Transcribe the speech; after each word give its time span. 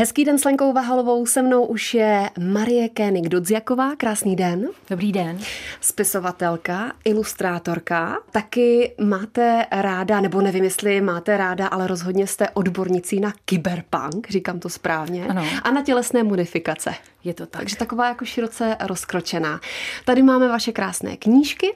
Hezký 0.00 0.24
den 0.24 0.38
s 0.38 0.44
Lenkou 0.44 0.72
Vahalovou, 0.72 1.26
se 1.26 1.42
mnou 1.42 1.64
už 1.64 1.94
je 1.94 2.30
Marie 2.38 2.88
Kénik 2.88 3.28
Dodziaková. 3.28 3.96
Krásný 3.96 4.36
den. 4.36 4.68
Dobrý 4.90 5.12
den. 5.12 5.38
Spisovatelka, 5.80 6.92
ilustrátorka. 7.04 8.18
Taky 8.30 8.94
máte 9.00 9.66
ráda, 9.70 10.20
nebo 10.20 10.40
nevím, 10.40 10.64
jestli 10.64 11.00
máte 11.00 11.36
ráda, 11.36 11.66
ale 11.66 11.86
rozhodně 11.86 12.26
jste 12.26 12.48
odbornicí 12.48 13.20
na 13.20 13.32
kyberpunk, 13.44 14.30
říkám 14.30 14.60
to 14.60 14.68
správně. 14.68 15.26
Ano. 15.26 15.44
A 15.62 15.70
na 15.70 15.82
tělesné 15.82 16.22
modifikace. 16.22 16.94
Je 17.24 17.34
to 17.34 17.46
tak. 17.46 17.60
Takže 17.60 17.76
taková 17.76 18.08
jako 18.08 18.24
široce 18.24 18.76
rozkročená. 18.80 19.60
Tady 20.04 20.22
máme 20.22 20.48
vaše 20.48 20.72
krásné 20.72 21.16
knížky 21.16 21.74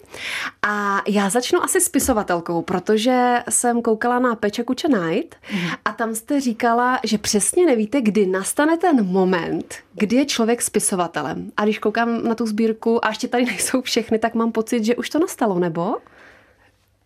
a 0.62 1.02
já 1.08 1.30
začnu 1.30 1.64
asi 1.64 1.80
spisovatelkou, 1.80 2.62
protože 2.62 3.42
jsem 3.48 3.82
koukala 3.82 4.18
na 4.18 4.34
Peče 4.34 4.62
Kuče 4.62 4.88
Night 4.88 5.36
a 5.84 5.92
tam 5.92 6.14
jste 6.14 6.40
říkala, 6.40 7.00
že 7.04 7.18
přesně 7.18 7.66
nevíte, 7.66 8.00
kdy 8.00 8.13
nastane 8.26 8.78
ten 8.78 9.06
moment, 9.06 9.74
kdy 9.94 10.16
je 10.16 10.26
člověk 10.26 10.62
spisovatelem. 10.62 11.52
A 11.56 11.64
když 11.64 11.78
koukám 11.78 12.24
na 12.24 12.34
tu 12.34 12.46
sbírku 12.46 13.04
a 13.04 13.08
ještě 13.08 13.28
tady 13.28 13.44
nejsou 13.54 13.82
všechny, 13.82 14.18
tak 14.18 14.34
mám 14.34 14.52
pocit, 14.52 14.84
že 14.84 14.96
už 14.96 15.10
to 15.10 15.18
nastalo, 15.18 15.58
nebo? 15.58 15.96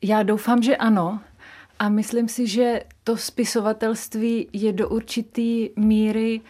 Já 0.03 0.23
doufám, 0.23 0.63
že 0.63 0.77
ano. 0.77 1.21
A 1.79 1.89
myslím 1.89 2.29
si, 2.29 2.47
že 2.47 2.83
to 3.05 3.17
spisovatelství 3.17 4.49
je 4.53 4.73
do 4.73 4.89
určitý 4.89 5.71
míry 5.77 6.41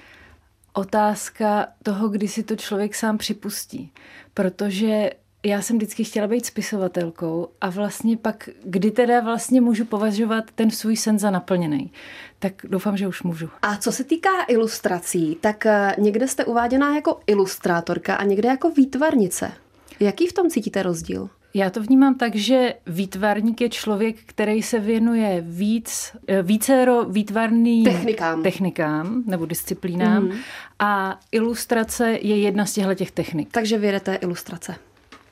otázka 0.73 1.67
toho, 1.83 2.09
kdy 2.09 2.29
si 2.29 2.43
to 2.43 2.57
člověk 2.57 2.95
sám 2.95 3.19
připustí. 3.19 3.93
Protože 4.35 5.11
já 5.47 5.63
jsem 5.63 5.77
vždycky 5.77 6.05
chtěla 6.05 6.27
být 6.27 6.47
spisovatelkou 6.47 7.49
a 7.61 7.71
vlastně 7.71 8.17
pak, 8.17 8.49
kdy 8.65 8.91
teda 8.91 9.21
vlastně 9.21 9.61
můžu 9.61 9.85
považovat 9.85 10.45
ten 10.55 10.71
svůj 10.71 10.97
sen 10.97 11.19
za 11.19 11.31
naplněný, 11.31 11.93
tak 12.39 12.53
doufám, 12.65 12.97
že 12.97 13.09
už 13.09 13.23
můžu. 13.23 13.49
A 13.63 13.77
co 13.77 13.93
se 13.93 14.05
týká 14.05 14.43
ilustrací, 14.49 15.39
tak 15.41 15.67
eh, 15.67 15.95
někde 15.99 16.29
jste 16.29 16.45
uváděná 16.45 16.95
jako 16.95 17.21
ilustrátorka 17.27 18.15
a 18.15 18.25
někde 18.25 18.49
jako 18.49 18.71
výtvarnice. 18.71 19.53
Jaký 20.01 20.27
v 20.27 20.33
tom 20.33 20.51
cítíte 20.51 20.83
rozdíl? 20.83 21.29
Já 21.55 21.71
to 21.71 21.83
vnímám 21.83 22.15
tak, 22.15 22.35
že 22.35 22.75
výtvarník 22.87 23.61
je 23.61 23.69
člověk, 23.69 24.17
který 24.27 24.63
se 24.63 24.79
věnuje 24.79 25.45
víc, 25.47 26.17
eh, 26.29 26.43
vícero 26.43 27.05
výtvarným 27.05 27.85
Technikám. 27.85 28.43
technikám 28.43 29.23
nebo 29.27 29.47
disciplínám 29.47 30.23
mm. 30.23 30.33
a 30.79 31.21
ilustrace 31.33 32.11
je 32.11 32.41
jedna 32.41 32.67
z 32.67 32.73
těchto 32.73 32.95
těch 32.95 33.11
technik. 33.11 33.49
Takže 33.51 33.79
vědete 33.79 34.15
ilustrace. 34.15 34.75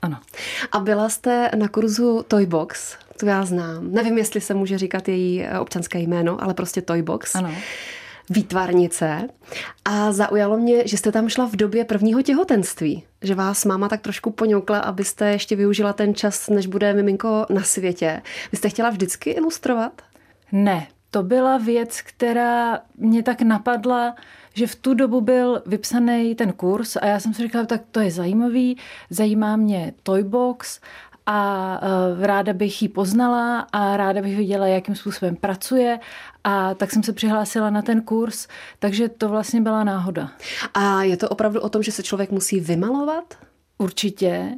Ano. 0.07 0.19
A 0.73 0.81
byla 0.81 1.09
jste 1.09 1.51
na 1.57 1.69
kurzu 1.69 2.25
Toybox, 2.29 2.97
to 3.21 3.27
já 3.27 3.45
znám. 3.45 3.93
Nevím, 3.93 4.19
jestli 4.19 4.41
se 4.41 4.55
může 4.55 4.79
říkat 4.79 5.09
její 5.09 5.43
eh, 5.43 5.59
občanské 5.59 5.99
jméno, 5.99 6.43
ale 6.43 6.55
prostě 6.55 6.83
Toybox. 6.83 7.35
Ano. 7.35 7.55
Výtvarnice. 8.31 9.29
A 9.85 10.13
zaujalo 10.13 10.57
mě, 10.59 10.89
že 10.89 10.97
jste 10.97 11.13
tam 11.13 11.29
šla 11.29 11.47
v 11.47 11.57
době 11.57 11.85
prvního 11.85 12.23
těhotenství. 12.23 13.05
Že 13.23 13.35
vás 13.35 13.65
máma 13.65 13.89
tak 13.89 14.01
trošku 14.01 14.31
poňoukla, 14.31 14.79
abyste 14.79 15.31
ještě 15.31 15.57
využila 15.57 15.93
ten 15.93 16.15
čas, 16.15 16.49
než 16.49 16.67
bude 16.67 16.95
miminko 16.95 17.47
na 17.51 17.63
světě. 17.63 18.23
Vy 18.53 18.59
jste 18.59 18.69
chtěla 18.69 18.91
vždycky 18.91 19.31
ilustrovat? 19.31 20.03
Ne, 20.53 20.87
to 21.11 21.23
byla 21.23 21.59
věc, 21.59 22.01
která 22.01 22.81
mě 22.97 23.23
tak 23.23 23.43
napadla, 23.43 24.15
že 24.57 24.67
v 24.67 24.75
tu 24.77 24.95
dobu 24.95 25.21
byl 25.21 25.63
vypsaný 25.67 26.35
ten 26.35 26.53
kurz 26.53 26.97
a 26.97 27.07
já 27.07 27.21
jsem 27.21 27.35
si 27.35 27.43
říkala, 27.43 27.67
tak 27.67 27.83
to 27.91 28.01
je 28.01 28.11
zajímavý, 28.11 28.79
zajímá 29.11 29.57
mě 29.57 29.93
Toybox 30.03 30.81
a 31.27 31.81
uh, 31.83 32.25
ráda 32.25 32.53
bych 32.53 32.83
ji 32.83 32.89
poznala 32.89 33.67
a 33.73 33.97
ráda 33.97 34.23
bych 34.23 34.37
viděla, 34.37 34.67
jakým 34.67 34.95
způsobem 34.95 35.37
pracuje 35.37 36.01
a 36.45 36.75
tak 36.75 36.93
jsem 36.93 37.03
se 37.03 37.13
přihlásila 37.13 37.71
na 37.71 37.83
ten 37.83 38.03
kurz, 38.03 38.49
takže 38.79 39.09
to 39.09 39.29
vlastně 39.29 39.61
byla 39.61 39.85
náhoda. 39.85 40.31
A 40.75 41.03
je 41.03 41.17
to 41.17 41.29
opravdu 41.29 41.61
o 41.61 41.69
tom, 41.69 41.83
že 41.83 41.93
se 41.93 42.03
člověk 42.03 42.31
musí 42.31 42.61
vymalovat? 42.61 43.35
Určitě. 43.79 44.53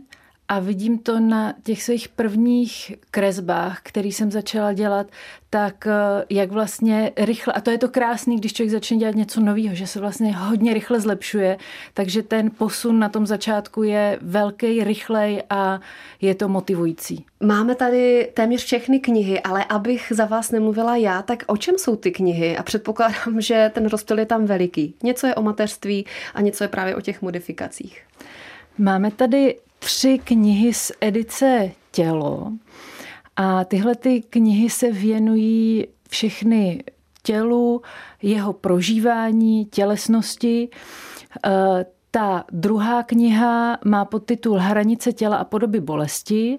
A 0.49 0.59
vidím 0.59 0.99
to 0.99 1.21
na 1.21 1.55
těch 1.63 1.83
svých 1.83 2.09
prvních 2.09 2.93
kresbách, 3.11 3.81
který 3.83 4.13
jsem 4.13 4.31
začala 4.31 4.73
dělat, 4.73 5.07
tak 5.51 5.87
eh, 5.87 6.25
jak 6.31 6.51
vlastně 6.51 7.13
rychle, 7.17 7.55
a 7.55 7.61
to 7.61 7.71
je 7.71 7.79
to 7.79 7.89
krásný, 7.89 8.37
když 8.37 8.53
člověk 8.53 8.71
začne 8.71 8.97
dělat 8.97 9.15
něco 9.15 9.41
nového, 9.41 9.75
že 9.75 9.87
se 9.87 10.01
vlastně 10.01 10.37
hodně 10.37 10.75
rychle 10.75 11.01
zlepšuje, 11.01 11.59
takže 11.95 12.23
ten 12.23 12.51
posun 12.59 12.99
na 12.99 13.09
tom 13.09 13.27
začátku 13.27 13.83
je 13.83 14.19
velký, 14.23 14.85
rychlej 14.85 15.43
a 15.51 15.81
je 16.21 16.35
to 16.35 16.49
motivující. 16.49 17.25
Máme 17.41 17.75
tady 17.75 18.31
téměř 18.35 18.65
všechny 18.65 19.01
knihy, 19.01 19.41
ale 19.41 19.65
abych 19.65 20.13
za 20.15 20.25
vás 20.25 20.51
nemluvila 20.51 20.97
já, 20.97 21.23
tak 21.23 21.45
o 21.47 21.57
čem 21.57 21.79
jsou 21.79 21.97
ty 21.97 22.11
knihy? 22.11 22.57
A 22.57 22.63
předpokládám, 22.63 23.41
že 23.41 23.71
ten 23.75 23.87
rozptyl 23.87 24.19
je 24.19 24.27
tam 24.27 24.45
veliký. 24.45 24.95
Něco 25.03 25.27
je 25.27 25.35
o 25.35 25.43
mateřství 25.43 26.07
a 26.35 26.41
něco 26.41 26.65
je 26.65 26.69
právě 26.69 26.97
o 26.97 27.01
těch 27.01 27.23
modifikacích. 27.23 28.03
Máme 28.79 29.11
tady 29.11 29.57
tři 29.79 30.19
knihy 30.25 30.75
z 30.75 30.93
edice 31.01 31.71
Tělo 31.91 32.53
a 33.37 33.65
tyhle 33.65 33.95
ty 33.95 34.23
knihy 34.23 34.71
se 34.71 34.93
věnují 34.93 35.87
všechny 36.11 36.85
tělu, 37.23 37.83
jeho 38.23 38.53
prožívání, 38.53 39.65
tělesnosti. 39.67 40.69
Ta 42.19 42.45
druhá 42.53 43.03
kniha 43.03 43.79
má 43.85 44.05
podtitul 44.05 44.59
Hranice 44.59 45.13
těla 45.13 45.37
a 45.37 45.45
podoby 45.45 45.81
bolesti 45.81 46.59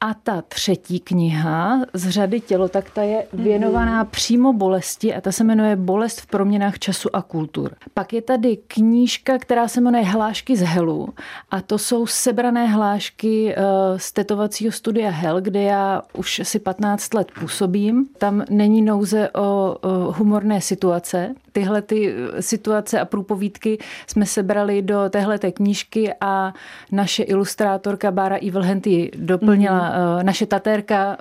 a 0.00 0.14
ta 0.14 0.42
třetí 0.42 1.00
kniha 1.00 1.80
z 1.92 2.08
řady 2.08 2.40
tělo, 2.40 2.68
tak 2.68 2.90
ta 2.90 3.02
je 3.02 3.26
věnovaná 3.32 4.02
mm. 4.02 4.08
přímo 4.10 4.52
bolesti 4.52 5.14
a 5.14 5.20
ta 5.20 5.32
se 5.32 5.44
jmenuje 5.44 5.76
Bolest 5.76 6.20
v 6.20 6.26
proměnách 6.26 6.78
času 6.78 7.16
a 7.16 7.22
kultur. 7.22 7.74
Pak 7.94 8.12
je 8.12 8.22
tady 8.22 8.56
knížka, 8.56 9.38
která 9.38 9.68
se 9.68 9.80
jmenuje 9.80 10.04
Hlášky 10.04 10.56
z 10.56 10.62
Helu 10.62 11.08
a 11.50 11.60
to 11.60 11.78
jsou 11.78 12.06
sebrané 12.06 12.66
hlášky 12.66 13.54
eh, 13.56 13.62
z 13.96 14.12
tetovacího 14.12 14.72
studia 14.72 15.10
Hel, 15.10 15.40
kde 15.40 15.62
já 15.62 16.02
už 16.14 16.40
asi 16.40 16.58
15 16.58 17.14
let 17.14 17.28
působím. 17.40 18.06
Tam 18.18 18.44
není 18.50 18.82
nouze 18.82 19.30
o 19.30 19.76
humorné 20.12 20.60
situace. 20.60 21.34
Tyhle 21.52 21.82
ty 21.82 22.14
eh, 22.14 22.42
situace 22.42 23.00
a 23.00 23.04
průpovídky 23.04 23.78
jsme 24.06 24.26
sebrali 24.26 24.82
do 24.82 24.99
téhle 25.08 25.38
knížky 25.38 26.14
a 26.20 26.54
naše 26.92 27.22
ilustrátorka 27.22 28.10
Bára 28.10 28.36
Evilhenty 28.36 29.10
doplnila 29.16 29.88
mm 29.88 30.00
Eh, 30.20 30.24
naše 30.24 30.46
tatérka 30.46 31.16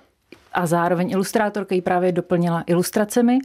a 0.54 0.68
zároveň 0.68 1.12
ilustrátorka 1.12 1.76
ji 1.76 1.82
právě 1.82 2.12
doplnila 2.12 2.64
ilustracemi. 2.68 3.40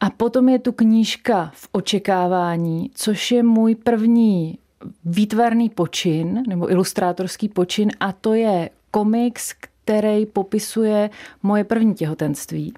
A 0.00 0.10
potom 0.10 0.48
je 0.48 0.58
tu 0.58 0.72
knížka 0.72 1.50
v 1.54 1.68
očekávání, 1.72 2.90
což 2.94 3.30
je 3.30 3.42
můj 3.42 3.74
první 3.74 4.58
výtvarný 5.04 5.68
počin 5.68 6.42
nebo 6.48 6.72
ilustrátorský 6.72 7.48
počin 7.48 7.90
a 8.00 8.12
to 8.12 8.34
je 8.34 8.70
komiks, 8.90 9.54
který 9.84 10.26
popisuje 10.26 11.10
moje 11.42 11.64
první 11.64 11.94
těhotenství. 11.94 12.74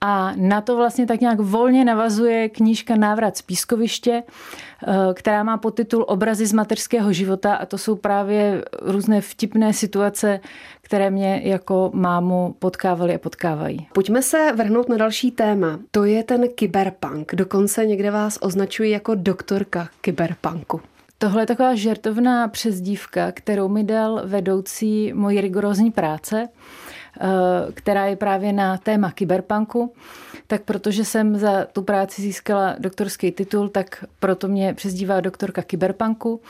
A 0.00 0.32
na 0.36 0.60
to 0.60 0.76
vlastně 0.76 1.06
tak 1.06 1.20
nějak 1.20 1.40
volně 1.40 1.84
navazuje 1.84 2.48
knížka 2.48 2.96
Návrat 2.96 3.36
z 3.36 3.42
pískoviště, 3.42 4.22
eh, 4.22 5.14
která 5.14 5.42
má 5.42 5.56
podtitul 5.56 6.04
Obrazy 6.08 6.46
z 6.46 6.52
mateřského 6.52 7.12
života 7.12 7.54
a 7.54 7.66
to 7.66 7.78
jsou 7.78 7.96
právě 7.96 8.64
různé 8.82 9.20
vtipné 9.20 9.72
situace, 9.72 10.40
které 10.80 11.10
mě 11.10 11.40
jako 11.44 11.90
mámu 11.94 12.56
potkávaly 12.58 13.14
a 13.14 13.18
potkávají. 13.18 13.86
Pojďme 13.92 14.22
se 14.22 14.52
vrhnout 14.56 14.88
na 14.88 14.96
další 14.96 15.30
téma. 15.30 15.78
To 15.90 16.04
je 16.04 16.24
ten 16.24 16.48
kyberpunk. 16.48 17.34
Dokonce 17.34 17.86
někde 17.86 18.10
vás 18.10 18.38
označují 18.40 18.90
jako 18.90 19.14
doktorka 19.14 19.88
kyberpunku. 20.00 20.80
Tohle 21.18 21.42
je 21.42 21.46
taková 21.46 21.74
žertovná 21.74 22.48
přezdívka, 22.48 23.32
kterou 23.32 23.68
mi 23.68 23.84
dal 23.84 24.22
vedoucí 24.24 25.12
mojí 25.12 25.40
rigorózní 25.40 25.90
práce. 25.90 26.48
Eh, 27.20 27.72
která 27.72 28.06
je 28.06 28.16
právě 28.16 28.52
na 28.52 28.78
téma 28.78 29.10
kyberpunku, 29.10 29.92
tak 30.46 30.62
protože 30.62 31.04
jsem 31.04 31.38
za 31.38 31.64
tu 31.64 31.82
práci 31.82 32.22
získala 32.22 32.76
doktorský 32.78 33.32
titul, 33.32 33.68
tak 33.68 34.04
proto 34.20 34.48
mě 34.48 34.74
přezdívá 34.74 35.20
doktorka 35.20 35.62
kyberpunku. 35.62 36.40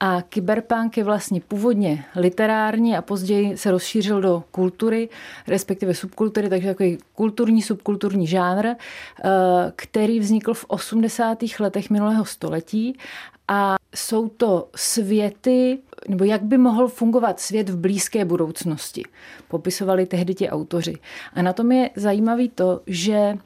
A 0.00 0.22
kyberpunk 0.22 0.96
je 0.96 1.04
vlastně 1.04 1.40
původně 1.40 2.04
literární 2.16 2.96
a 2.96 3.02
později 3.02 3.56
se 3.56 3.70
rozšířil 3.70 4.20
do 4.20 4.44
kultury, 4.50 5.08
respektive 5.48 5.94
subkultury, 5.94 6.48
takže 6.48 6.68
takový 6.68 6.98
kulturní, 7.14 7.62
subkulturní 7.62 8.26
žánr, 8.26 8.66
eh, 8.66 8.74
který 9.76 10.20
vznikl 10.20 10.54
v 10.54 10.64
80. 10.68 11.60
letech 11.60 11.90
minulého 11.90 12.24
století 12.24 12.98
a 13.48 13.75
jsou 13.94 14.28
to 14.28 14.68
světy, 14.76 15.78
nebo 16.08 16.24
jak 16.24 16.42
by 16.42 16.58
mohl 16.58 16.88
fungovat 16.88 17.40
svět 17.40 17.68
v 17.68 17.76
blízké 17.76 18.24
budoucnosti, 18.24 19.02
popisovali 19.48 20.06
tehdy 20.06 20.34
ti 20.34 20.50
autoři. 20.50 20.94
A 21.34 21.42
na 21.42 21.52
tom 21.52 21.72
je 21.72 21.90
zajímavý 21.96 22.48
to, 22.48 22.80
že 22.86 23.38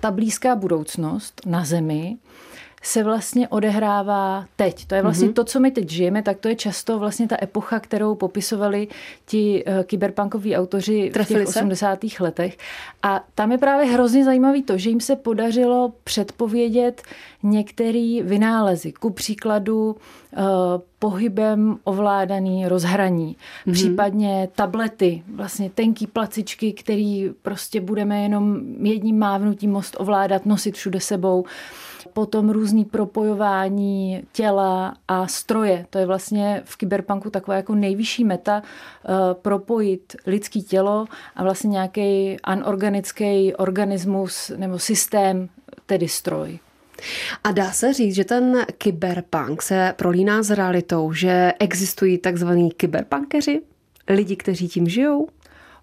ta 0.00 0.10
blízká 0.10 0.56
budoucnost 0.56 1.40
na 1.46 1.64
Zemi 1.64 2.16
se 2.82 3.02
vlastně 3.02 3.48
odehrává 3.48 4.44
teď. 4.56 4.86
To 4.86 4.94
je 4.94 5.02
vlastně 5.02 5.28
mm-hmm. 5.28 5.32
to, 5.32 5.44
co 5.44 5.60
my 5.60 5.70
teď 5.70 5.90
žijeme, 5.90 6.22
tak 6.22 6.38
to 6.38 6.48
je 6.48 6.54
často 6.54 6.98
vlastně 6.98 7.28
ta 7.28 7.36
epocha, 7.42 7.80
kterou 7.80 8.14
popisovali 8.14 8.88
ti 9.26 9.64
uh, 9.64 9.82
kyberpunkoví 9.82 10.56
autoři 10.56 11.10
Trefili 11.12 11.40
v 11.40 11.46
těch 11.46 11.52
se? 11.52 11.60
80. 11.60 11.98
letech. 12.20 12.58
A 13.02 13.24
tam 13.34 13.52
je 13.52 13.58
právě 13.58 13.86
hrozně 13.86 14.24
zajímavý 14.24 14.62
to, 14.62 14.78
že 14.78 14.90
jim 14.90 15.00
se 15.00 15.16
podařilo 15.16 15.92
předpovědět 16.04 17.02
některé 17.42 18.18
vynálezy. 18.22 18.92
Ku 18.92 19.10
příkladu 19.10 19.96
uh, 20.36 20.42
pohybem 20.98 21.78
ovládaný 21.84 22.68
rozhraní, 22.68 23.36
mm-hmm. 23.36 23.72
případně 23.72 24.48
tablety, 24.54 25.22
vlastně 25.34 25.70
tenký 25.70 26.06
placičky, 26.06 26.72
který 26.72 27.30
prostě 27.42 27.80
budeme 27.80 28.22
jenom 28.22 28.60
jedním 28.86 29.18
mávnutím 29.18 29.70
most 29.70 29.96
ovládat, 29.98 30.46
nosit 30.46 30.74
všude 30.74 31.00
sebou 31.00 31.44
potom 32.12 32.50
různý 32.50 32.84
propojování 32.84 34.22
těla 34.32 34.94
a 35.08 35.26
stroje. 35.26 35.86
To 35.90 35.98
je 35.98 36.06
vlastně 36.06 36.62
v 36.64 36.76
kyberpunku 36.76 37.30
taková 37.30 37.56
jako 37.56 37.74
nejvyšší 37.74 38.24
meta 38.24 38.62
uh, 38.62 39.14
propojit 39.34 40.16
lidský 40.26 40.62
tělo 40.62 41.06
a 41.36 41.42
vlastně 41.42 41.70
nějaký 41.70 42.36
anorganický 42.42 43.54
organismus 43.54 44.52
nebo 44.56 44.78
systém, 44.78 45.48
tedy 45.86 46.08
stroj. 46.08 46.58
A 47.44 47.52
dá 47.52 47.72
se 47.72 47.92
říct, 47.92 48.14
že 48.14 48.24
ten 48.24 48.64
kyberpunk 48.78 49.62
se 49.62 49.94
prolíná 49.96 50.42
s 50.42 50.50
realitou, 50.50 51.12
že 51.12 51.52
existují 51.58 52.18
takzvaní 52.18 52.70
kyberpunkeři, 52.70 53.62
lidi, 54.08 54.36
kteří 54.36 54.68
tím 54.68 54.88
žijou? 54.88 55.28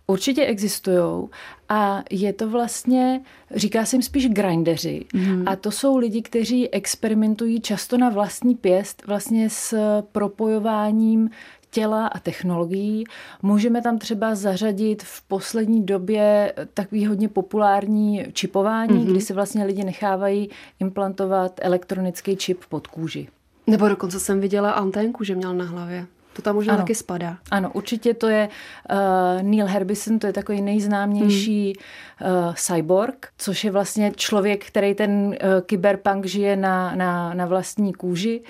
Určitě 0.08 0.46
existují 0.46 1.28
a 1.70 2.04
je 2.12 2.34
to 2.34 2.50
vlastně, 2.50 3.22
říká 3.56 3.86
se 3.86 3.96
jim 3.96 4.02
spíš 4.02 4.30
grindeři 4.30 5.06
mm. 5.14 5.44
a 5.48 5.56
to 5.56 5.72
jsou 5.72 5.98
lidi, 5.98 6.22
kteří 6.22 6.70
experimentují 6.70 7.62
často 7.62 7.98
na 7.98 8.10
vlastní 8.10 8.56
pěst 8.56 9.04
vlastně 9.08 9.50
s 9.50 9.78
propojováním 10.12 11.30
těla 11.70 12.08
a 12.08 12.20
technologií. 12.20 13.04
Můžeme 13.42 13.82
tam 13.82 13.98
třeba 13.98 14.36
zařadit 14.36 15.04
v 15.04 15.22
poslední 15.22 15.86
době 15.86 16.54
takový 16.74 17.06
hodně 17.06 17.30
populární 17.30 18.26
čipování, 18.34 19.00
mm-hmm. 19.00 19.12
kdy 19.12 19.22
se 19.22 19.34
vlastně 19.34 19.64
lidi 19.64 19.84
nechávají 19.84 20.50
implantovat 20.80 21.60
elektronický 21.62 22.36
čip 22.36 22.60
pod 22.70 22.88
kůži. 22.88 23.28
Nebo 23.68 23.90
dokonce 23.90 24.20
jsem 24.20 24.40
viděla 24.40 24.72
anténku, 24.72 25.24
že 25.24 25.36
měl 25.36 25.54
na 25.54 25.66
hlavě. 25.66 26.08
To 26.38 26.44
tam 26.44 26.56
možná 26.56 26.74
ano. 26.74 26.84
taky 26.84 26.96
spadá. 26.96 27.38
Ano, 27.52 27.72
určitě 27.74 28.14
to 28.14 28.28
je 28.28 28.50
uh, 28.92 28.98
Neil 29.42 29.66
Herbison, 29.66 30.20
to 30.20 30.28
je 30.28 30.34
takový 30.34 30.62
nejznámější 30.62 31.74
hmm. 32.20 32.32
uh, 32.32 32.54
cyborg, 32.54 33.28
což 33.38 33.64
je 33.64 33.72
vlastně 33.72 34.12
člověk, 34.16 34.66
který 34.66 34.96
ten 34.96 35.12
uh, 35.12 35.34
kyberpunk 35.66 36.26
žije 36.26 36.56
na, 36.56 36.96
na, 36.96 37.34
na 37.34 37.46
vlastní 37.46 37.94
kůži. 37.94 38.40
Uh, 38.40 38.48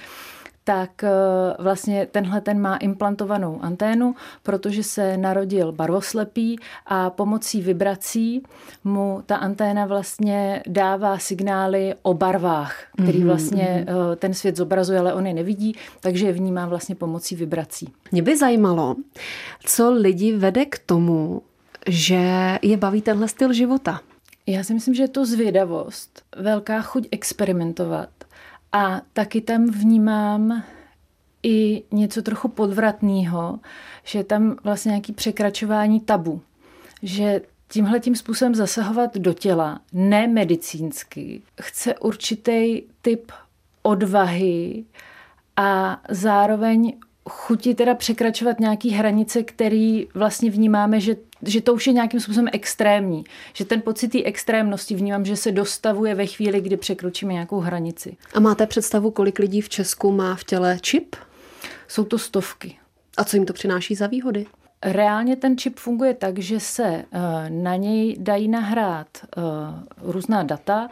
tak 0.68 1.04
eh, 1.04 1.10
vlastně 1.60 2.08
tenhle 2.12 2.42
ten 2.42 2.62
má 2.62 2.78
implantovanou 2.78 3.60
anténu, 3.62 4.16
protože 4.44 4.84
se 4.84 5.18
narodil 5.18 5.72
barvoslepý 5.72 6.60
a 6.86 7.10
pomocí 7.10 7.62
vibrací 7.62 8.44
mu 8.84 9.24
ta 9.25 9.36
anténa 9.36 9.86
vlastně 9.86 10.64
dává 10.68 11.18
signály 11.18 11.96
o 12.02 12.14
barvách, 12.14 12.84
který 13.02 13.18
mhm, 13.18 13.28
vlastně 13.28 13.86
mm-hmm. 13.88 14.16
ten 14.16 14.34
svět 14.34 14.58
zobrazuje, 14.58 15.00
ale 15.00 15.14
on 15.14 15.28
je 15.28 15.34
nevidí, 15.34 15.75
takže 16.00 16.25
je 16.25 16.34
vnímá 16.34 16.66
vlastně 16.66 16.96
pomocí 16.96 17.36
vibrací. 17.36 17.94
Mě 18.12 18.22
by 18.22 18.38
zajímalo, 18.38 18.96
co 19.66 19.92
lidi 19.92 20.38
vede 20.38 20.66
k 20.66 20.80
tomu, 20.80 21.42
že 21.88 22.22
je 22.62 22.78
baví 22.78 23.02
tenhle 23.02 23.28
styl 23.28 23.54
života. 23.54 24.00
Já 24.48 24.64
si 24.64 24.74
myslím, 24.74 24.94
že 24.94 25.04
je 25.04 25.08
to 25.08 25.25
zvědavost, 25.25 26.22
velká 26.38 26.81
chuť 26.81 27.08
experimentovat 27.12 28.10
a 28.77 29.01
taky 29.13 29.41
tam 29.41 29.65
vnímám 29.65 30.63
i 31.44 31.83
něco 31.91 32.21
trochu 32.21 32.47
podvratného, 32.47 33.59
že 34.03 34.24
tam 34.24 34.56
vlastně 34.63 34.89
nějaký 34.89 35.13
překračování 35.13 36.00
tabu, 36.00 36.41
že 37.03 37.41
tímhle 37.68 38.00
tím 38.00 38.15
způsobem 38.15 38.56
zasahovat 38.56 39.18
do 39.18 39.33
těla, 39.33 39.79
ne 39.94 40.27
medicínsky, 40.27 41.41
chce 41.62 41.95
určitý 42.00 42.81
typ 43.01 43.31
odvahy 43.81 44.85
a 45.56 46.01
zároveň 46.09 46.97
chutí 47.29 47.75
teda 47.75 47.95
překračovat 47.95 48.59
nějaký 48.59 48.89
hranice, 48.89 49.44
který 49.44 50.07
vlastně 50.13 50.51
vnímáme, 50.51 51.00
že, 51.00 51.15
že 51.41 51.62
to 51.62 51.74
už 51.74 51.88
je 51.88 51.94
nějakým 51.94 52.19
způsobem 52.19 52.47
extrémní. 52.53 53.24
Že 53.53 53.65
ten 53.65 53.81
pocit 53.81 54.07
té 54.07 54.24
extrémnosti 54.24 54.95
vnímám, 54.95 55.25
že 55.25 55.35
se 55.35 55.51
dostavuje 55.51 56.15
ve 56.15 56.25
chvíli, 56.25 56.62
kdy 56.62 56.77
překročíme 56.77 57.33
nějakou 57.33 57.59
hranici. 57.59 58.18
A 58.33 58.39
máte 58.39 58.68
představu, 58.68 59.12
kolik 59.12 59.39
lidí 59.39 59.62
v 59.62 59.69
Česku 59.69 60.12
má 60.12 60.35
v 60.35 60.44
těle 60.44 60.77
čip? 60.81 61.15
Jsou 61.88 62.03
to 62.03 62.19
stovky. 62.19 62.77
A 63.18 63.24
co 63.24 63.38
jim 63.38 63.45
to 63.45 63.53
přináší 63.53 63.95
za 63.95 64.07
výhody? 64.07 64.45
Reálně 64.83 65.35
ten 65.35 65.57
čip 65.57 65.79
funguje 65.79 66.13
tak, 66.13 66.39
že 66.39 66.59
se 66.59 66.85
eh, 66.85 67.06
na 67.50 67.75
něj 67.75 68.18
dají 68.19 68.47
nahrát 68.47 69.07
eh, 69.24 69.41
různá 70.01 70.44
data, 70.44 70.89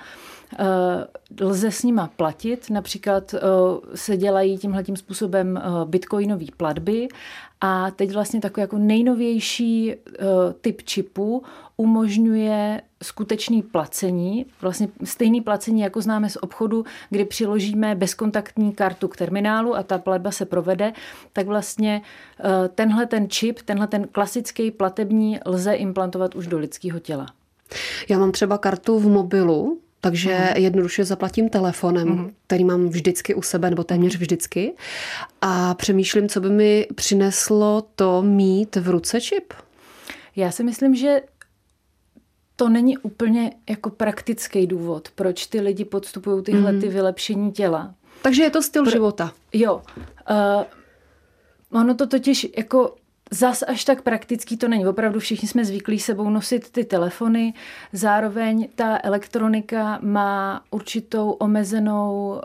eh, 0.59 0.65
lze 1.41 1.71
s 1.71 1.83
nima 1.83 2.09
platit, 2.15 2.69
například 2.69 3.35
se 3.95 4.17
dělají 4.17 4.57
tímhletím 4.57 4.97
způsobem 4.97 5.61
bitcoinové 5.85 6.45
platby 6.57 7.07
a 7.61 7.91
teď 7.91 8.13
vlastně 8.13 8.41
takový 8.41 8.61
jako 8.61 8.77
nejnovější 8.77 9.93
typ 10.61 10.81
čipu 10.81 11.43
umožňuje 11.77 12.81
skutečný 13.03 13.61
placení, 13.61 14.45
vlastně 14.61 14.87
stejný 15.03 15.41
placení, 15.41 15.81
jako 15.81 16.01
známe 16.01 16.29
z 16.29 16.37
obchodu, 16.41 16.85
kdy 17.09 17.25
přiložíme 17.25 17.95
bezkontaktní 17.95 18.73
kartu 18.73 19.07
k 19.07 19.17
terminálu 19.17 19.75
a 19.75 19.83
ta 19.83 19.97
platba 19.97 20.31
se 20.31 20.45
provede, 20.45 20.93
tak 21.33 21.47
vlastně 21.47 22.01
eh, 22.39 22.69
tenhle 22.69 23.05
ten 23.05 23.29
čip, 23.29 23.61
tenhle 23.61 23.87
ten 23.87 24.07
klasický 24.07 24.71
platební 24.71 25.39
lze 25.45 25.73
implantovat 25.73 26.35
už 26.35 26.47
do 26.47 26.57
lidského 26.57 26.99
těla. 26.99 27.27
Já 28.09 28.19
mám 28.19 28.31
třeba 28.31 28.57
kartu 28.57 28.99
v 28.99 29.07
mobilu, 29.07 29.79
takže 30.05 30.37
mm. 30.37 30.63
jednoduše 30.63 31.05
zaplatím 31.05 31.49
telefonem, 31.49 32.07
mm. 32.07 32.31
který 32.47 32.63
mám 32.63 32.89
vždycky 32.89 33.35
u 33.35 33.41
sebe, 33.41 33.69
nebo 33.69 33.83
téměř 33.83 34.17
vždycky. 34.17 34.73
A 35.41 35.73
přemýšlím, 35.73 36.29
co 36.29 36.41
by 36.41 36.49
mi 36.49 36.87
přineslo 36.95 37.83
to 37.95 38.21
mít 38.21 38.75
v 38.75 38.89
ruce 38.89 39.21
čip. 39.21 39.53
Já 40.35 40.51
si 40.51 40.63
myslím, 40.63 40.95
že 40.95 41.21
to 42.55 42.69
není 42.69 42.97
úplně 42.97 43.51
jako 43.69 43.89
praktický 43.89 44.67
důvod, 44.67 45.09
proč 45.15 45.47
ty 45.47 45.61
lidi 45.61 45.85
podstupují 45.85 46.43
tyhle 46.43 46.71
mm. 46.71 46.81
ty 46.81 46.87
vylepšení 46.87 47.51
těla. 47.51 47.95
Takže 48.21 48.43
je 48.43 48.49
to 48.49 48.61
styl 48.61 48.83
Pro, 48.83 48.91
života. 48.91 49.31
Jo. 49.53 49.81
Uh, 50.29 51.81
ono 51.81 51.95
to 51.95 52.07
totiž 52.07 52.47
jako 52.57 52.95
Zas 53.31 53.63
až 53.67 53.85
tak 53.85 54.01
praktický 54.01 54.57
to 54.57 54.67
není. 54.67 54.87
Opravdu 54.87 55.19
všichni 55.19 55.47
jsme 55.47 55.65
zvyklí 55.65 55.99
sebou 55.99 56.29
nosit 56.29 56.71
ty 56.71 56.83
telefony. 56.83 57.53
Zároveň 57.93 58.67
ta 58.75 58.99
elektronika 59.03 59.99
má 60.01 60.61
určitou 60.71 61.31
omezenou 61.31 62.29
uh, 62.29 62.41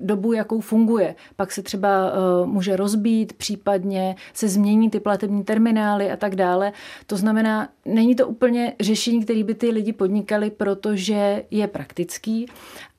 dobu, 0.00 0.32
jakou 0.32 0.60
funguje. 0.60 1.14
Pak 1.36 1.52
se 1.52 1.62
třeba 1.62 2.12
uh, 2.12 2.46
může 2.46 2.76
rozbít, 2.76 3.32
případně 3.32 4.16
se 4.32 4.48
změní 4.48 4.90
ty 4.90 5.00
platební 5.00 5.44
terminály 5.44 6.10
a 6.10 6.16
tak 6.16 6.36
dále. 6.36 6.72
To 7.06 7.16
znamená, 7.16 7.68
není 7.84 8.14
to 8.14 8.28
úplně 8.28 8.72
řešení, 8.80 9.24
které 9.24 9.44
by 9.44 9.54
ty 9.54 9.70
lidi 9.70 9.92
podnikali, 9.92 10.50
protože 10.50 11.44
je 11.50 11.68
praktický, 11.68 12.46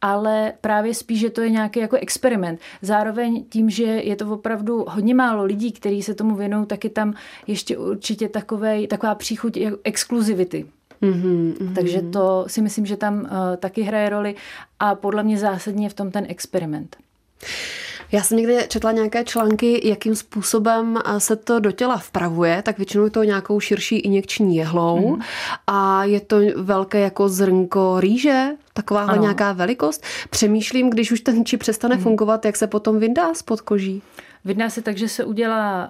ale 0.02 0.54
právě 0.62 0.94
spíš, 0.94 1.20
že 1.20 1.30
to 1.30 1.42
je 1.42 1.50
nějaký 1.50 1.80
jako 1.80 1.96
experiment. 1.96 2.60
Zároveň 2.82 3.46
tím, 3.50 3.70
že 3.70 3.84
je 3.84 4.16
to 4.16 4.34
opravdu 4.34 4.86
hodně 4.88 5.16
málo 5.16 5.44
lidí, 5.44 5.72
kteří 5.72 6.04
se 6.04 6.16
tomu 6.16 6.36
věnují, 6.36 6.66
tak 6.66 6.84
je 6.84 6.90
tam 6.90 7.14
ještě 7.48 7.78
určitě 7.78 8.30
takové, 8.30 8.88
taková 8.88 9.16
příchuť 9.16 9.58
exkluzivity. 9.84 10.66
Mm-hmm, 11.02 11.54
mm-hmm. 11.54 11.74
Takže 11.76 12.02
to 12.02 12.46
si 12.48 12.62
myslím, 12.62 12.86
že 12.86 12.98
tam 12.98 13.22
uh, 13.22 13.28
taky 13.58 13.82
hraje 13.82 14.10
roli 14.10 14.36
a 14.80 14.96
podle 14.96 15.24
mě 15.24 15.38
zásadně 15.38 15.86
je 15.86 15.90
v 15.90 15.94
tom 15.94 16.12
ten 16.12 16.26
experiment. 16.30 16.98
Já 18.12 18.24
jsem 18.24 18.38
někdy 18.38 18.66
četla 18.68 18.92
nějaké 18.92 19.24
články, 19.24 19.88
jakým 19.90 20.16
způsobem 20.16 21.00
se 21.18 21.36
to 21.36 21.60
do 21.60 21.72
těla 21.72 21.98
vpravuje, 21.98 22.62
tak 22.62 22.78
většinou 22.78 23.04
je 23.04 23.10
to 23.10 23.24
nějakou 23.24 23.60
širší 23.60 23.96
injekční 23.96 24.56
jehlou 24.56 25.16
mm. 25.16 25.22
a 25.68 26.04
je 26.04 26.20
to 26.20 26.38
velké 26.56 27.00
jako 27.00 27.30
zrnko 27.30 28.00
rýže, 28.00 28.48
takováhle 28.74 29.14
ano. 29.14 29.22
nějaká 29.22 29.54
velikost. 29.54 30.04
Přemýšlím, 30.30 30.90
když 30.90 31.12
už 31.12 31.22
ten 31.22 31.46
čip 31.46 31.60
přestane 31.60 31.96
mm. 31.96 32.02
fungovat, 32.02 32.46
jak 32.46 32.56
se 32.56 32.68
potom 32.68 33.00
vyndá 33.00 33.34
spod 33.34 33.62
koží. 33.62 34.02
Vydná 34.46 34.70
se 34.70 34.82
tak, 34.82 34.98
že 34.98 35.10
se 35.10 35.24
udělá 35.24 35.90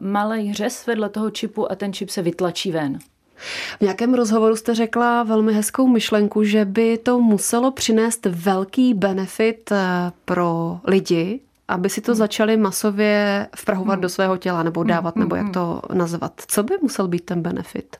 uh, 0.00 0.06
malý 0.06 0.54
řez 0.54 0.86
vedle 0.86 1.08
toho 1.08 1.30
čipu 1.30 1.72
a 1.72 1.74
ten 1.74 1.92
čip 1.92 2.10
se 2.10 2.22
vytlačí 2.22 2.72
ven. 2.72 2.98
V 3.78 3.80
nějakém 3.80 4.14
rozhovoru 4.14 4.56
jste 4.56 4.74
řekla 4.74 5.22
velmi 5.22 5.52
hezkou 5.52 5.86
myšlenku, 5.86 6.44
že 6.44 6.64
by 6.64 6.98
to 6.98 7.20
muselo 7.20 7.70
přinést 7.70 8.26
velký 8.26 8.94
benefit 8.94 9.72
eh, 9.72 9.76
pro 10.24 10.80
lidi, 10.84 11.40
aby 11.68 11.90
si 11.90 12.00
to 12.00 12.12
hmm. 12.12 12.18
začali 12.18 12.56
masově 12.56 13.48
vprahovat 13.56 13.94
hmm. 13.94 14.02
do 14.02 14.08
svého 14.08 14.36
těla 14.36 14.62
nebo 14.62 14.84
dávat, 14.84 15.14
hmm. 15.14 15.24
nebo 15.24 15.36
jak 15.36 15.52
to 15.52 15.82
nazvat. 15.92 16.32
Co 16.46 16.62
by 16.62 16.74
musel 16.82 17.08
být 17.08 17.24
ten 17.24 17.42
benefit? 17.42 17.96